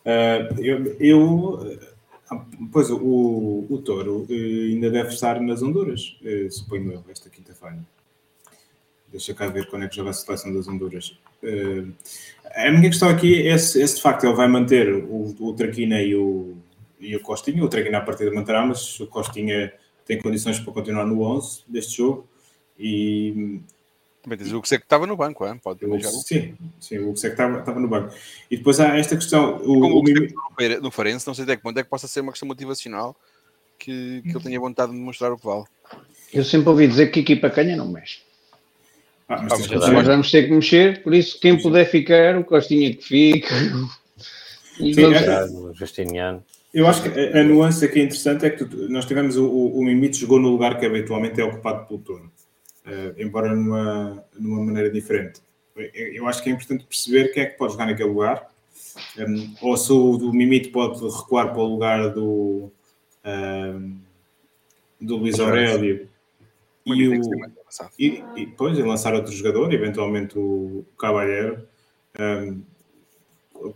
[0.07, 1.79] Ah, eu, eu
[2.31, 7.29] ah, pois o, o Toro eh, ainda deve estar nas Honduras, eh, suponho eu, esta
[7.29, 7.79] quinta-feira.
[9.09, 11.19] Deixa cá ver quando é que joga a seleção das Honduras.
[11.43, 11.85] Eh,
[12.55, 15.53] a minha questão aqui é se, é se de facto ele vai manter o, o
[15.55, 16.57] Traquina e o,
[16.99, 17.63] e o Costinha.
[17.65, 19.73] O Traquina à partida manterá, mas o Costinha
[20.07, 22.27] tem condições para continuar no 11 deste jogo.
[22.79, 23.61] E
[24.23, 25.61] Também tens o que sei que estava no banco, hein?
[25.63, 26.11] pode jogar.
[26.11, 28.15] sim, sim, o que sei que estava, estava no banco.
[28.51, 29.57] E depois há esta questão.
[29.57, 31.91] O, Como o o no Fare- no Farense, não sei até que ponto é que
[31.91, 33.15] possa ser uma questão motivacional
[33.79, 35.65] que, que ele tenha vontade de mostrar o que vale.
[36.33, 38.21] Eu sempre ouvi dizer que a equipa canha não mexe.
[39.29, 43.43] Ah, que Nós vamos ter que mexer, por isso quem puder ficar, o Costinha que.
[44.81, 46.43] E Sim, vamos- é- Justiniano.
[46.73, 49.81] Eu acho que a, a nuance aqui interessante é que tu- nós tivemos o, o,
[49.81, 52.31] o Mimite jogou no lugar que habitualmente é ocupado pelo Toro,
[52.87, 55.41] Eh, embora numa, numa maneira diferente.
[55.77, 58.47] Eu, eu acho que é importante perceber quem é que pode jogar naquele lugar,
[59.19, 62.73] Um, ou se o do Mimite pode recuar para o lugar do,
[63.25, 63.97] um,
[65.01, 66.09] do Luís Aurélio
[66.87, 67.21] e, o,
[67.69, 67.93] avançado.
[67.99, 71.69] e, e depois e lançar outro jogador, eventualmente o Cavalheiro.
[72.19, 72.63] Um,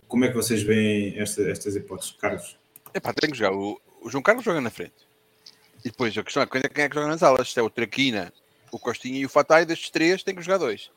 [0.08, 2.56] como é que vocês veem esta- estas hipóteses, Carlos?
[2.94, 3.52] Epá, tem que jogar.
[3.52, 4.94] O, o João Carlos joga na frente.
[5.84, 7.52] E depois a questão é quem é, quem é que joga nas alas?
[7.52, 8.32] Se é o Traquina,
[8.70, 10.90] o Costinha e o Fatai, destes três tem que jogar dois.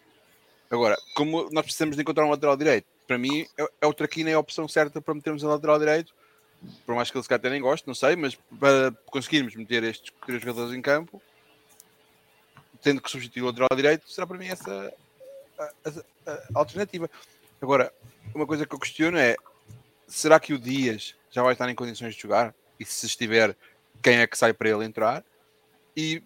[0.70, 4.30] Agora, como nós precisamos de encontrar um lateral direito, para mim é, é o Traquina
[4.30, 6.14] é a opção certa para metermos um lateral direito.
[6.86, 9.84] Por mais que ele se calhar até nem goste, não sei, mas para conseguirmos meter
[9.84, 11.22] estes três jogadores em campo,
[12.86, 14.94] tendo que substituir o lateral direito, será para mim essa
[15.58, 17.10] a, a- a alternativa.
[17.60, 17.92] Agora,
[18.34, 19.36] uma coisa que eu questiono é
[20.08, 22.54] será que o Dias já vai estar em condições de jogar?
[22.80, 23.56] E se estiver,
[24.04, 25.24] quem é que sai para ele entrar?
[25.98, 26.22] E,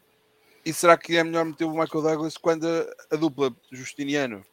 [0.65, 4.45] e será que é melhor meter o Michael Douglas quando a, a dupla Justiniano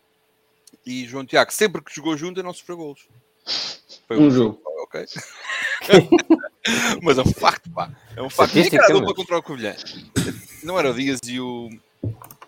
[0.84, 3.08] e João Tiago, sempre que jogou junto, não sofreu golos?
[4.06, 4.62] Foi Um jogo.
[4.82, 5.04] Ok.
[7.02, 7.90] Mas é um facto, pá.
[8.16, 8.54] É um facto.
[8.56, 8.92] E aquela Estatisticamente.
[9.00, 9.74] dupla contra o Covilhã?
[10.62, 11.68] Não era o Dias e o,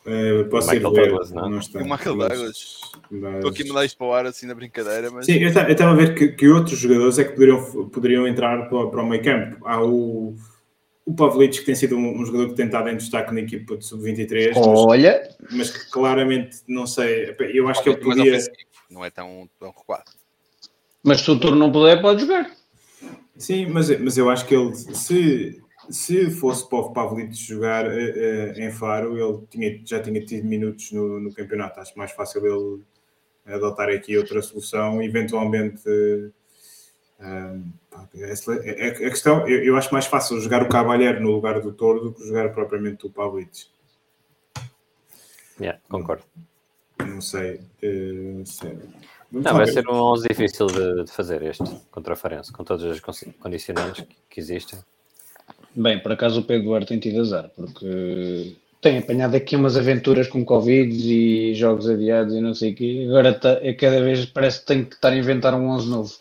[0.07, 1.51] Eh, posso ir Michael ver, Douglas, não?
[1.51, 1.79] não está.
[1.81, 2.81] o Michael Mas- Douglas.
[3.11, 5.53] mas- Estou aqui a mandar isto para o ar assim na brincadeira, mas Sim, eu
[5.53, 8.87] ta- eu estava a ver que, que outros jogadores é que poderiam, poderiam entrar para,
[8.87, 9.67] para o meio campo.
[9.67, 10.35] Há o,
[11.05, 13.77] o Pavlic, que tem sido um, um jogador que tem estado em destaque na equipa
[13.77, 18.39] de sub-23, mas, Olha, mas que claramente, não sei, eu acho que ele podia...
[18.91, 20.11] não é tão, tão recuado.
[21.03, 22.51] mas se o turno não puder, pode jogar.
[23.37, 28.55] Sim, mas, mas eu acho que ele, se, se fosse para o Pavlic jogar eh,
[28.57, 31.81] eh, em Faro, ele tinha, já tinha tido minutos no, no campeonato.
[31.81, 32.83] Acho mais fácil ele
[33.55, 35.83] adotar aqui outra solução, eventualmente.
[35.87, 36.31] eh,
[37.21, 37.57] ah,
[37.91, 41.61] pá, essa- a, a questão, eu, eu acho mais fácil jogar o Cavalheiro no lugar
[41.61, 43.67] do Toro do que jogar propriamente o Pavlic.
[45.61, 46.23] Yeah, concordo.
[47.01, 47.61] Não sei.
[47.83, 48.79] eh, sei.
[49.31, 49.73] Vamos Não, lá vai ver.
[49.73, 53.33] ser um 11 difícil de, de fazer este contra a Farense, com todas as con-
[53.41, 54.79] condicionantes que, que existem.
[55.81, 60.27] Bem, por acaso o Pedro Duarte tem tido azar, porque tem apanhado aqui umas aventuras
[60.27, 63.05] com Covid e jogos adiados e não sei o quê.
[63.09, 66.13] Agora tá, é cada vez parece que tem que estar a inventar um 11 novo.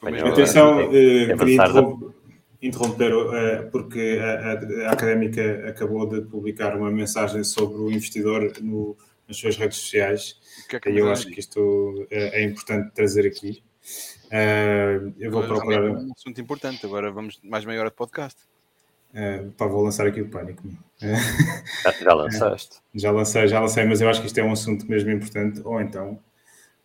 [0.00, 2.10] Apanhou- Atenção, eh, queria interrom-
[2.62, 8.52] interromper, eh, porque a, a- a Académica acabou de publicar uma mensagem sobre o investidor
[8.60, 8.96] no-
[9.28, 10.36] nas suas redes sociais
[10.68, 13.62] que é que e eu acho que isto é, é importante trazer aqui.
[14.34, 16.86] Eh, eu vou procurar, é um assunto importante.
[16.86, 18.40] Agora vamos mais meia hora de podcast.
[19.12, 20.62] eh, pá, vou lançar aqui o pânico.
[20.98, 22.78] Já, já lançaste.
[22.94, 25.60] já lancei, já lancei, mas eu acho que isto é um assunto mesmo importante.
[25.62, 26.18] Ou então,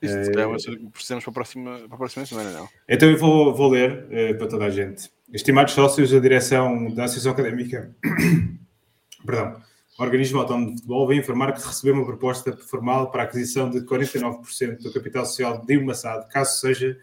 [0.02, 2.26] Isto Eh, se calhar é um assunto que precisamos para a próxima, para a próxima
[2.26, 2.68] semana, não?
[2.90, 5.10] Então eu vou, vou ler para toda a gente.
[5.34, 7.96] Estimados sócios da direção da Associação Académica,
[9.26, 9.62] perdão,
[9.98, 13.70] o organismo autónomo de futebol vem informar que recebeu uma proposta formal para a aquisição
[13.70, 16.98] de 49% do capital social de uma SAD, caso seja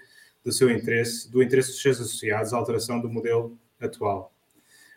[0.45, 4.33] do seu interesse, do interesse dos seus associados, à alteração do modelo atual.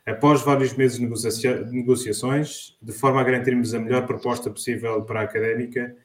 [0.05, 5.01] Após vários meses de negocia- de negociações, de forma a garantirmos a melhor proposta possível
[5.03, 5.95] para a académica,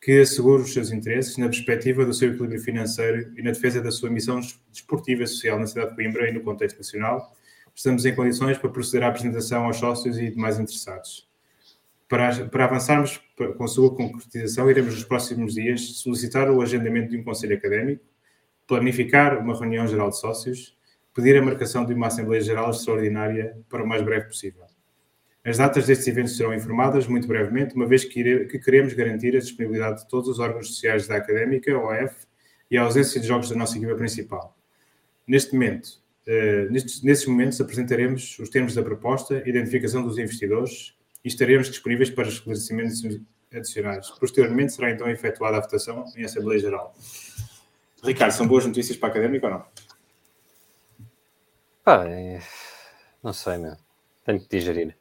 [0.00, 3.90] que assegure os seus interesses na perspectiva do seu equilíbrio financeiro e na defesa da
[3.90, 4.40] sua missão
[4.70, 7.36] desportiva e social na cidade de Coimbra e no contexto nacional,
[7.74, 11.30] estamos em condições para proceder à apresentação aos sócios e demais interessados.
[12.08, 13.20] Para, para avançarmos
[13.56, 18.04] com a sua concretização, iremos nos próximos dias solicitar o agendamento de um conselho académico,
[18.72, 20.74] planificar uma reunião geral de sócios,
[21.14, 24.62] pedir a marcação de uma Assembleia Geral Extraordinária para o mais breve possível.
[25.44, 29.40] As datas destes eventos serão informadas muito brevemente, uma vez que, que queremos garantir a
[29.40, 32.14] disponibilidade de todos os órgãos sociais da Académica, OF,
[32.70, 34.56] e a ausência de jogos da nossa equipa principal.
[35.26, 41.28] Neste momento, eh, nestes, nesses momentos, apresentaremos os termos da proposta, identificação dos investidores e
[41.28, 43.02] estaremos disponíveis para esclarecimentos
[43.52, 44.08] adicionais.
[44.18, 46.94] Posteriormente, será então efetuada a votação em Assembleia Geral.
[48.02, 49.64] Ricardo, são boas notícias para a Académica ou não?
[51.84, 52.40] Pá, é-
[53.22, 53.76] não sei, meu.
[54.24, 54.96] Tenho que digerir.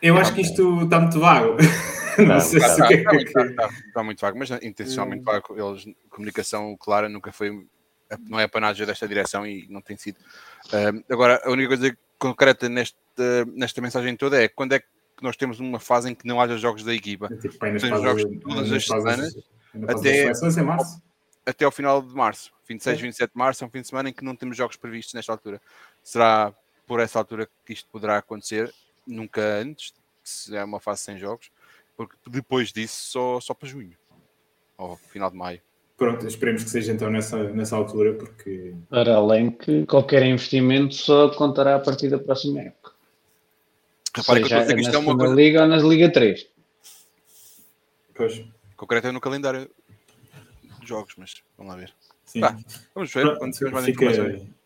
[0.00, 1.56] Eu acho que isto está muito vago.
[2.18, 3.16] Não sei tá, se o que é Está, que...
[3.22, 5.54] está- está- está muito vago, mas intencionalmente vago.
[5.58, 7.66] Eles, comunicação clara nunca foi,
[8.26, 10.18] não é a panagem desta direção e não tem sido.
[10.72, 14.86] Ahm, agora, a única coisa concreta nesta, nesta mensagem toda é quando é que
[15.22, 17.28] nós temos uma fase em que não haja jogos da equipa.
[17.40, 19.36] Tipo, pai, nas Tem fases- jogos todas as semanas,
[19.86, 21.02] até- seleções em março.
[21.44, 22.52] Até ao final de março.
[22.68, 25.14] 26, 27 de março é um fim de semana em que não temos jogos previstos
[25.14, 25.60] nesta altura.
[26.02, 26.54] Será
[26.86, 28.72] por essa altura que isto poderá acontecer,
[29.06, 31.50] nunca antes, se é uma fase sem jogos.
[31.96, 33.96] porque depois disso só, só para junho,
[34.78, 35.60] ou final de maio.
[35.96, 41.28] Pronto, esperemos que seja então nessa, nessa altura, porque Para além que qualquer investimento só
[41.28, 42.92] contará a partir da próxima época.
[44.16, 45.62] Repare que eu estou a seja dizer que na isto é uma segunda coisa Liga
[45.62, 46.46] ou nas Liga 3.
[48.14, 48.44] pois,
[48.76, 49.70] concreta é no calendário
[50.90, 51.92] jogos, mas vamos lá ver.
[52.26, 52.40] sim.
[52.40, 52.56] Tá,
[52.94, 54.06] Vamos ver mais fica,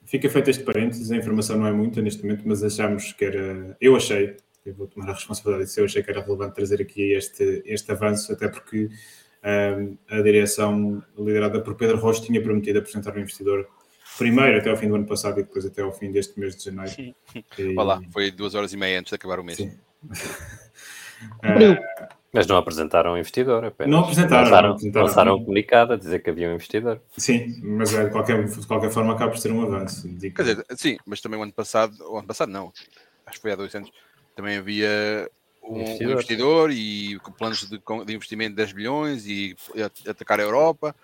[0.05, 3.77] fica feito este parênteses, a informação não é muita neste momento, mas achámos que era.
[3.81, 7.13] Eu achei, eu vou tomar a responsabilidade disso, eu achei que era relevante trazer aqui
[7.13, 8.89] este, este avanço, até porque
[9.43, 13.69] ahm, a direção liderada por Pedro Rocha tinha prometido apresentar o investidor
[14.19, 16.65] primeiro até ao fim do ano passado e depois até ao fim deste mês de
[16.65, 16.93] janeiro.
[17.59, 19.59] E- lá, foi duas horas e meia antes de acabar o mês.
[19.59, 19.73] Sim.
[21.43, 21.77] Abril.
[22.35, 23.91] Mas não apresentaram um investidor, apenas.
[23.93, 25.07] Não apresentaram, não Lançaram, apresentaram.
[25.07, 27.01] lançaram um comunicado a dizer que havia um investidor.
[27.17, 30.09] Sim, mas é, de, qualquer, de qualquer forma acaba por ser um avanço.
[30.09, 32.73] Digo- Quer dizer, sim, mas também o ano passado, o ano passado não,
[33.25, 33.91] acho que foi há dois anos,
[34.35, 35.31] também havia
[35.63, 36.13] um, um Investidor.
[36.13, 39.55] investidor, e com planos de, de investimento de 10 bilhões e
[40.09, 40.95] atacar a Europa.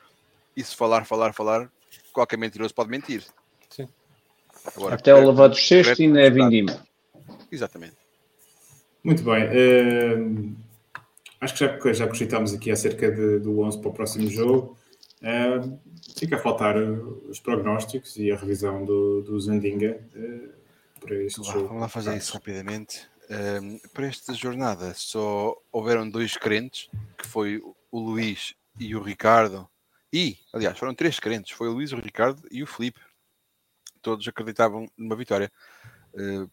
[0.57, 1.71] E se falar, falar, falar,
[2.13, 3.23] qualquer mentiroso pode mentir.
[3.71, 3.89] Sim.
[4.77, 6.85] Agora, Até o é- lavado sexto ainda é vindima.
[7.53, 7.95] Exatamente.
[9.03, 9.45] Muito bem.
[9.45, 10.17] eh,
[11.41, 14.77] acho que já, já cogitámos aqui acerca de- do 11 para o próximo jogo.
[15.23, 15.61] Eh,
[16.19, 16.83] fica a faltar eh,
[17.29, 20.49] os prognósticos e a revisão do, do Zandinga eh,
[21.01, 21.67] para este jogo.
[21.69, 23.09] vamos lá fazer isso rapidamente.
[23.95, 27.63] Para esta jornada só houveram dois crentes, que foi
[27.93, 29.69] o Luís e o Ricardo.
[30.13, 32.99] E, aliás, foram três crentes, foi o Luís, o Ricardo e o Felipe.
[34.03, 35.53] Todos acreditavam numa vitória.
[36.17, 36.49] Ah,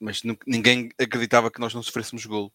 [0.00, 2.50] mas ninguém acreditava que nós não sofrêssemos golo.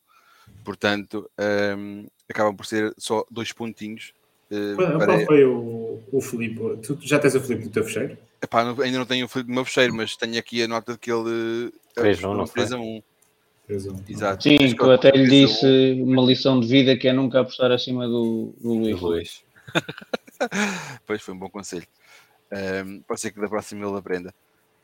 [0.64, 4.14] Portanto, ahm, acabam por ser só dois pontinhos.
[4.52, 6.78] ah, Qual, para- qual foi o, o Filipe?
[6.82, 8.18] Tu já tens o Filipe no teu fecheiro?
[8.42, 10.94] Epá, não- ainda não tenho o Felipe no meu fecheiro, mas tenho aqui a nota
[10.94, 11.72] de que ele.
[11.96, 12.54] 3 a 1, não foi?
[12.66, 13.04] 3 a 1.
[13.66, 14.04] Três a um.
[14.08, 14.44] Exato.
[14.44, 15.48] Sim, que eu até lhe 3 a 1.
[15.48, 19.00] disse uma lição de vida que é nunca apostar acima do, do Luís.
[19.02, 19.44] Luís.
[21.06, 21.88] Pois foi um bom conselho.
[22.52, 24.34] Ahm, pode ser que da próxima ele aprenda.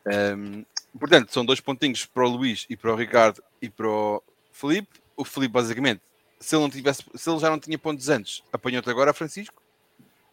[0.07, 0.63] Ahm,
[0.99, 4.99] portanto, são dois pontinhos para o Luís e para o Ricardo e para o Felipe.
[5.23, 6.01] O Felipe, basicamente,
[6.37, 9.55] se ele, não tivesse, se ele já não tinha pontos antes, apanhou-te agora a Francisco.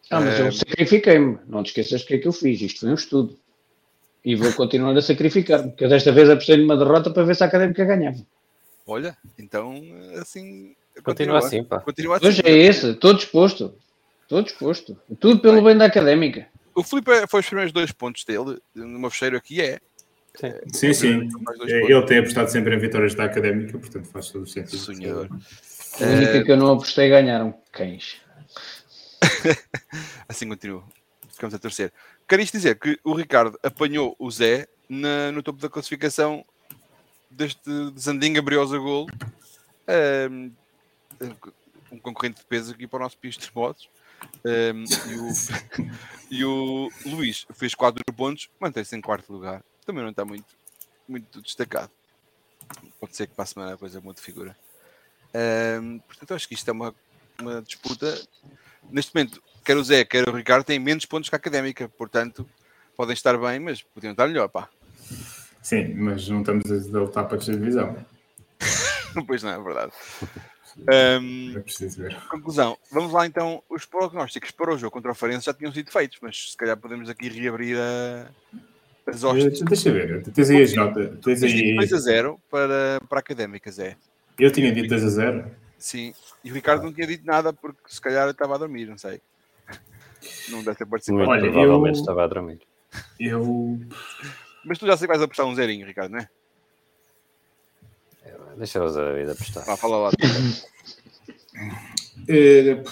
[0.09, 1.39] Ah, mas Eh, eu sacrifiquei-me.
[1.47, 2.59] Não te esqueças que é que eu fiz.
[2.59, 3.39] Isto foi um estudo.
[4.25, 5.69] E vou continuar a sacrificar-me.
[5.69, 8.17] Porque desta vez apostei numa derrota para ver se a Académica ganhava.
[8.85, 9.81] Olha, então
[10.19, 10.75] assim.
[11.05, 11.79] Continua assim, pá.
[11.79, 12.27] Continua assim.
[12.27, 12.89] Hoje é esse.
[12.89, 13.73] Estou disposto.
[14.23, 14.99] Estou disposto.
[15.21, 16.49] Tudo pelo bem da Académica.
[16.75, 18.59] O Felipe é- foi os primeiros dois pontos dele.
[18.75, 19.79] Numa fecheiro aqui é.
[20.73, 21.27] Sim, sim.
[21.57, 21.89] Dois Eh, pontos.
[21.89, 24.77] Ele tem apostado sempre em vitórias da académica, portanto faz todo o sentido.
[24.77, 25.29] Sonhador.
[25.99, 28.21] A única que eu não apostei ganharam cães.
[30.27, 30.83] Assim continua.
[31.29, 31.91] Ficamos a torcer.
[32.27, 36.45] Quero isto dizer que o Ricardo apanhou o Zé na- no topo da classificação
[37.29, 37.61] deste
[37.99, 39.07] Zandinga Briosa Golo.
[39.87, 40.51] Ahm,
[41.91, 43.89] um concorrente de peso aqui para o nosso pisto de motos.
[44.45, 45.29] Ahm, e, o,
[46.31, 49.63] e o Luís fez 4 pontos, mantém-se em quarto lugar.
[49.91, 50.45] Também não está muito,
[51.05, 51.91] muito destacado.
[52.97, 54.55] Pode ser que para a semana a coisa mude de figura.
[55.33, 56.95] Ahm, portanto, acho que isto é uma,
[57.41, 58.25] uma disputa.
[58.89, 62.49] Neste momento, quer o Zé, quer o Ricardo têm menos pontos que a académica, portanto,
[62.95, 64.69] podem estar bem, mas podiam estar melhor, pá.
[65.61, 68.05] Sim, mas não estamos a lutar para a divisão.
[69.27, 69.91] pois não, é verdade.
[70.89, 72.15] Ahm, É ver.
[72.29, 73.61] conclusão, vamos lá então.
[73.69, 76.77] Os prognósticos para o jogo contra o Farense já tinham sido feitos, mas se calhar
[76.77, 78.31] podemos aqui reabrir a,
[79.07, 79.11] Eh,
[79.67, 81.19] Deixa eu ver, tens aí as notas.
[81.23, 81.75] Tens aí...
[81.75, 83.97] 2 a 0 para, para a académica, Zé.
[84.39, 85.51] Eu tinha dito 2 a 0.
[85.77, 88.97] Sim, e o Ricardo não tinha dito nada porque se calhar estava a dormir, não
[88.97, 89.19] sei.
[90.49, 91.27] Não deve ter participado.
[91.29, 92.59] Olha, provavelmente eu- estava a dormir.
[93.19, 93.79] Eu.
[94.63, 96.29] Mas tu já sei que vais apostar um zerinho, Ricardo, não é?
[98.57, 99.65] Deixa-os a vida apostar.
[99.65, 100.11] Vá, fala lá.
[102.27, 102.83] eh,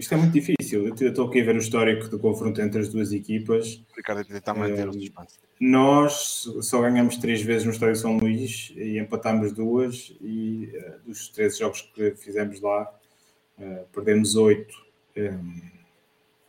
[0.00, 0.86] isto é muito difícil.
[0.86, 3.74] Eu estou aqui a ver o histórico do confronto entre as duas equipas.
[3.92, 5.38] O Ricardo tentar manter o suspense.
[5.60, 10.16] Nós só ganhamos três vezes no Estádio São Luís e empatámos duas.
[10.22, 12.90] E eh, dos 13 jogos que fizemos lá,
[13.58, 14.74] eh, perdemos oito.
[15.14, 15.30] Eh,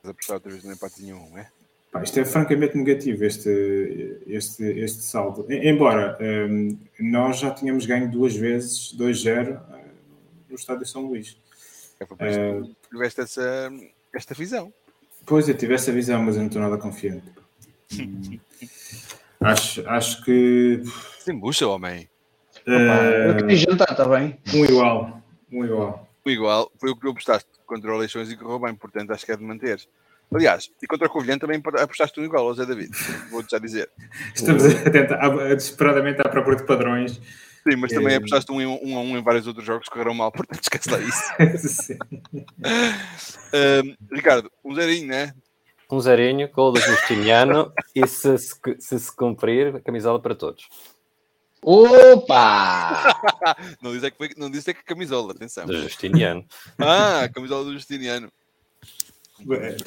[0.03, 1.49] Vais apostar outra vez no empate nenhum, é?
[1.91, 5.45] Pá, isto é francamente negativo, este, este, este saldo.
[5.49, 9.83] Embora hum, nós já tínhamos ganho duas vezes, 2-0, eh,
[10.49, 11.37] no estádio São Luís.
[12.01, 13.71] É por isso Eh, que tu tiveste essa,
[14.13, 14.73] esta visão.
[15.25, 17.31] Pois, eu tive essa visão, mas eu não estou nada confiante.
[17.99, 18.39] Hum,
[19.39, 20.81] acho, acho que
[21.19, 22.09] Sem bucha, homem.
[22.65, 24.39] eh, Eu queria jantar, está bem?
[24.53, 25.21] um igual.
[25.51, 26.07] Um igual.
[26.25, 29.25] O igual foi o que tu apostaste contra o Leixões e correu bem, portanto acho
[29.25, 29.79] que é de manter.
[30.33, 32.91] Aliás, e contra o Covilhã também apostaste um igual, Zé David.
[33.29, 33.89] Vou-te já dizer.
[34.33, 37.19] Estamos a tentar, a- desesperadamente à procura de padrões
[37.67, 38.17] Sim, mas também É.
[38.17, 40.99] apostaste um, um a um em vários outros jogos que correram mal, portanto esquece lá
[40.99, 41.93] isso.
[43.53, 45.33] Ahm, Ricardo, um zerinho, né?
[45.91, 50.67] Um zerinho, gol do Justiniano e se se, se se cumprir, a camisola para todos.
[51.63, 53.13] Opa!
[53.81, 55.67] Não disse é que, foi, não disse é que camisola, atenção.
[55.67, 56.43] Do Justiniano.
[56.79, 58.31] Ah, camisola do Justiniano.
[59.49, 59.77] É,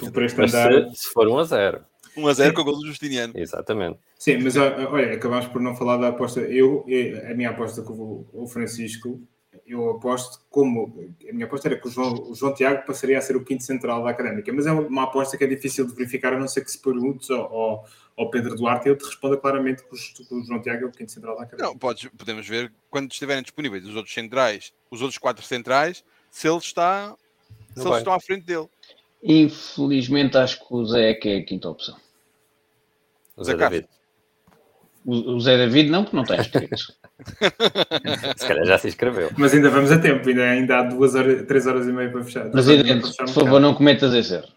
[0.40, 0.92] andar.
[0.92, 1.84] se, se for 1 a 0.
[2.16, 3.32] 1 a 0 com o gol do Justiniano.
[3.36, 3.98] Exatamente.
[4.24, 6.40] Sim, mas ó, olha, acabámos por não falar da aposta.
[6.40, 9.20] Eu, eh, a minha aposta com o- o Francisco,
[9.66, 11.14] eu aposto como.
[11.28, 13.62] A minha aposta era que o João, o João Tiago passaria a ser o quinto
[13.64, 16.64] central da académica, mas é uma aposta que é difícil de verificar, a não ser
[16.64, 17.84] que se perguntes ao,
[18.16, 21.12] ao, Pedro Duarte e ele te responda claramente que o, João Tiago é o quinto
[21.12, 21.68] central da académica.
[21.68, 26.48] Não, podes, podemos ver quando estiverem disponíveis os outros centrais, os outros quatro centrais, se
[26.48, 27.14] ele está.
[27.74, 28.70] Se eles estão à frente dele.
[29.22, 31.98] Infelizmente acho que o Zé é que é a quinta opção.
[33.36, 33.54] O Zé.
[33.54, 33.86] David.
[35.04, 36.76] O, o Zé David não, porque não está inscrito.
[38.36, 39.30] Se calhar já se inscreveu.
[39.36, 42.24] Mas ainda vamos a tempo, ainda, ainda há duas horas, três horas e meia para
[42.24, 42.50] fechar.
[42.50, 44.48] Presidente, Para fechar por favor, não cometas esse erro.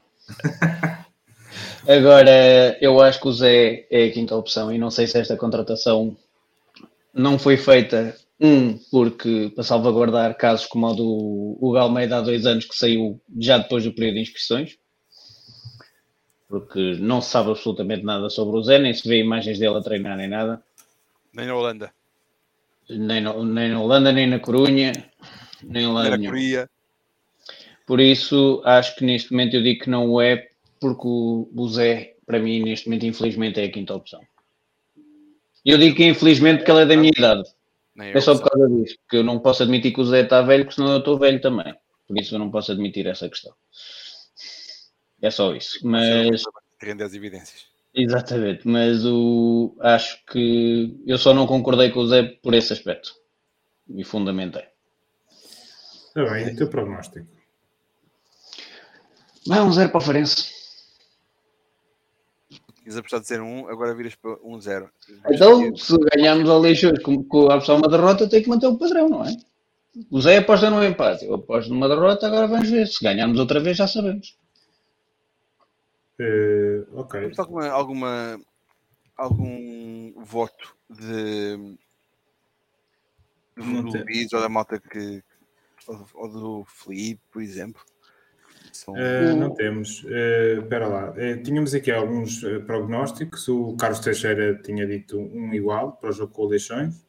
[1.87, 5.37] Agora, eu acho que o Zé é a quinta opção e não sei se esta
[5.37, 6.17] contratação
[7.13, 12.45] não foi feita, um, porque para salvaguardar casos como o do Hugo Almeida há dois
[12.45, 14.77] anos, que saiu já depois do período de inscrições,
[16.47, 19.81] porque não se sabe absolutamente nada sobre o Zé, nem se vê imagens dele a
[19.81, 20.61] treinar nem nada,
[21.33, 21.93] Nem na Holanda,
[22.89, 24.91] nem, no- nem na Holanda, nem na Corunha,
[25.63, 26.17] nem em nem na.
[26.29, 26.69] Coreia.
[27.85, 30.47] Por isso, acho que neste momento eu digo que não o é,
[30.79, 34.21] porque o, o Zé, para mim, neste momento, infelizmente, é a quinta opção.
[35.65, 37.43] Eu digo que infelizmente porque ele é da minha idade.
[38.17, 40.63] É só por causa disso, porque eu não posso admitir que o Zé está velho,
[40.65, 41.73] porque senão eu estou velho também.
[42.07, 43.53] Por isso eu não posso admitir essa questão.
[45.22, 45.80] É só isso.
[45.84, 46.43] Mas,
[46.82, 47.65] Rende as evidências.
[47.93, 53.15] exatamente, mas o, acho que eu só não concordei com o Zé por esse aspecto.
[53.89, 54.65] E fundamentei.
[56.07, 57.26] Está bem, e o teu prognóstico?
[59.47, 60.51] Vai um zero para o Farense.
[62.82, 64.89] Tinhas apostado de ser um, agora viras para um zero.
[65.30, 68.78] Então, se ganharmos ao Leixões com, com a opção uma derrota, tem que manter o
[68.78, 69.36] padrão, não é?
[70.11, 72.88] O Zé aposta no empate, eu aposto numa derrota, agora vamos ver.
[72.88, 74.38] Se ganharmos outra vez, já sabemos.
[76.20, 77.22] Eh, ok.
[77.22, 78.39] Temos alguma, alguma
[79.15, 81.78] algum voto de
[83.55, 84.03] do, tem.
[84.03, 85.24] Luís ou da malta que
[85.88, 87.82] ou, ou do Felipe, por exemplo?
[88.72, 90.05] São- Eh, não temos.
[90.07, 91.13] Eh, Espera lá.
[91.18, 93.47] Eh, tínhamos aqui alguns prognósticos.
[93.47, 97.05] O Carlos Teixeira tinha dito um igual para o jogo com o Leixões.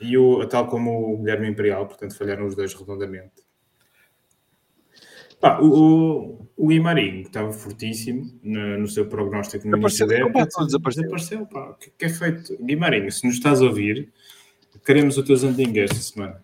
[0.00, 3.37] E o, tal como o Guilherme Imperial, portanto, falharam os dois redondamente.
[5.40, 10.40] Pá, o, o, o Guimarinho estava fortíssimo no, no seu prognóstico no início Desapareceu, da
[10.40, 10.64] época.
[10.66, 11.02] desapareceu.
[11.04, 11.70] Desapareceu, pá.
[11.70, 12.56] O que, que é feito?
[12.60, 14.12] Guimarinho, se nos estás a ouvir,
[14.84, 16.42] queremos o teu Zandinho esta semana.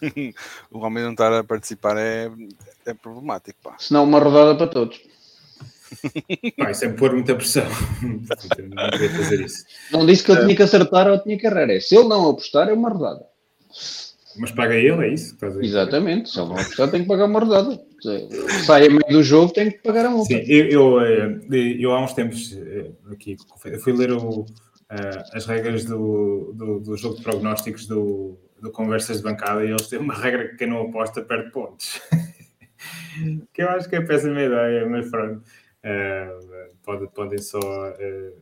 [0.70, 2.30] O homem não estar a participar é,
[2.86, 3.74] é problemático, pá.
[3.78, 5.00] Se não, uma rodada para todos.
[6.56, 7.66] Pá, isso é pôr muita pressão.
[8.00, 9.64] não fazer isso.
[9.90, 11.68] Não disse que eu tinha que acertar ou tinha que errar.
[11.68, 13.26] É, se ele não apostar, é uma rodada.
[14.36, 15.30] Mas paga ele, é isso?
[15.30, 15.66] que estás a dizer?
[15.66, 16.30] Exatamente.
[16.30, 17.87] Se ele não apostar, tem que pagar uma rodada.
[18.64, 20.28] Sai a meio do jogo, tem que pagar a multa.
[20.34, 23.36] Sim, eu, eu, eh, eu há uns tempos eh, aqui
[23.80, 24.46] fui ler o,
[24.90, 29.70] eh, as regras do, do, do jogo de prognósticos do, do Conversas de Bancada e
[29.70, 32.00] eles têm uma regra que quem não aposta perde pontos.
[33.52, 35.42] que eu acho que é péssima ideia, mas pronto.
[35.82, 36.38] Eh,
[36.82, 37.58] pode, podem só.
[37.98, 38.32] eh,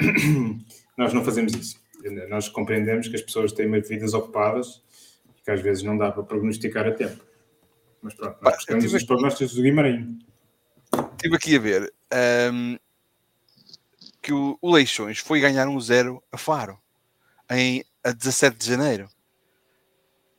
[0.96, 1.82] nós não fazemos isso.
[2.28, 4.82] Nós compreendemos que as pessoas têm vidas ocupadas
[5.38, 7.24] e que às vezes não dá para prognosticar a tempo.
[8.04, 10.06] Mas pronto, nós gostamos dos prognósticos do Guimarães.
[11.12, 12.76] Estive aqui a ver ahm,
[14.20, 16.78] que o, o Leixões foi ganhar um zero a Faro
[17.50, 19.08] em, a 17 de janeiro.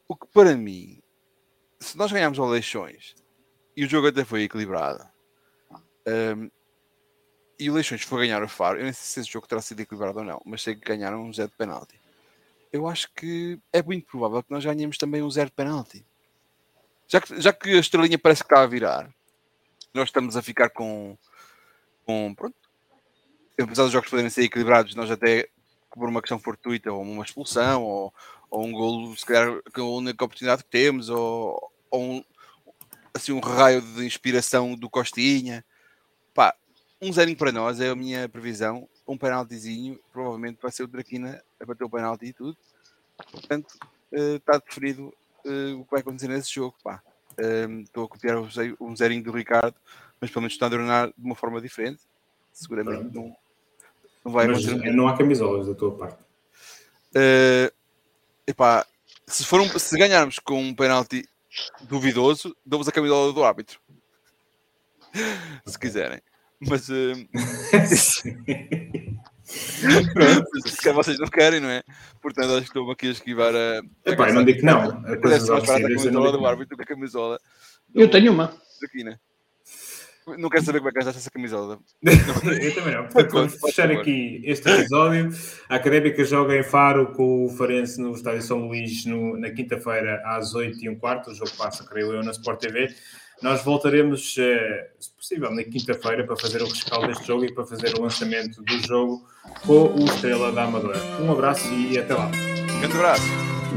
[0.07, 1.01] O que para mim,
[1.79, 3.15] se nós ganharmos ao Leixões
[3.75, 5.03] e o jogo até foi equilibrado,
[6.05, 6.49] ahm,
[7.57, 9.79] e o Leixões for ganhar o Faro, eu nem sei se esse jogo terá sido
[9.79, 11.99] equilibrado ou não, mas sei que ganharam um zero de penalti.
[12.71, 16.05] Eu acho que é muito provável que nós ganhemos também um zero de penalti.
[17.07, 19.09] Já que, já que a estrelinha parece que está a virar,
[19.93, 21.17] nós estamos a ficar com,
[22.05, 22.55] com pronto.
[23.59, 25.47] Apesar dos jogos poderem ser equilibrados, nós até
[25.91, 28.13] por uma questão fortuita, ou uma expulsão, ou,
[28.49, 32.23] ou um golo, se calhar que é a única oportunidade que temos, ou, ou um,
[33.13, 35.63] assim, um raio de inspiração do Costinha.
[36.33, 36.53] Pá,
[37.01, 38.89] um zerinho para nós é a minha previsão.
[39.07, 42.57] Um penaltizinho, provavelmente vai ser o Draquina a bater o penalti e tudo.
[43.31, 43.77] Portanto,
[44.11, 45.13] eh, está definido
[45.45, 46.75] eh, o que vai acontecer nesse jogo.
[46.83, 47.01] Pá.
[47.39, 48.37] Um, Estou a copiar
[48.79, 49.75] um zerinho do Ricardo,
[50.21, 52.01] mas pelo menos está a adornar de uma forma diferente.
[52.53, 53.15] Seguramente Pronto.
[53.15, 53.35] não.
[54.25, 56.23] Não, vai Mas manter um- não há camisolas da tua parte.
[57.15, 57.71] Eh,
[58.47, 58.85] epá,
[59.27, 61.27] se, for um- se ganharmos com um penalti
[61.81, 63.79] duvidoso, damos a camisola do árbitro.
[65.65, 66.21] Se quiserem.
[66.59, 67.13] Mas eh,
[70.65, 71.83] se calhar vocês não querem, não é?
[72.21, 73.81] Portanto, acho que estou aqui a esquivar a.
[74.03, 74.81] Epá, eu não digo que não.
[74.81, 77.39] A Parece coisas mais barata a camisola do árbitro que a camisola
[77.93, 78.53] Eu tenho uma.
[78.91, 79.19] Quina.
[80.39, 81.79] Não quero saber como é que gastaste essa camisola.
[82.01, 83.03] Eu também não.
[83.03, 85.29] Portanto, vamos fechar aqui este episódio.
[85.69, 90.21] A Académica joga em Faro com o Farense no Estádio São Luís no- na quinta-feira
[90.25, 91.29] às 8 e um quarto.
[91.29, 92.95] O jogo passa, creio eu, na Sport TV.
[93.41, 97.65] Nós voltaremos, eh, se possível, na quinta-feira para fazer o rescaldo deste jogo e para
[97.65, 99.27] fazer o lançamento do jogo
[99.65, 100.99] com o Estrela da Amadora.
[101.21, 102.29] Um abraço e até lá.
[102.79, 103.23] Grande abraço.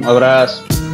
[0.02, 0.87] Um abraço.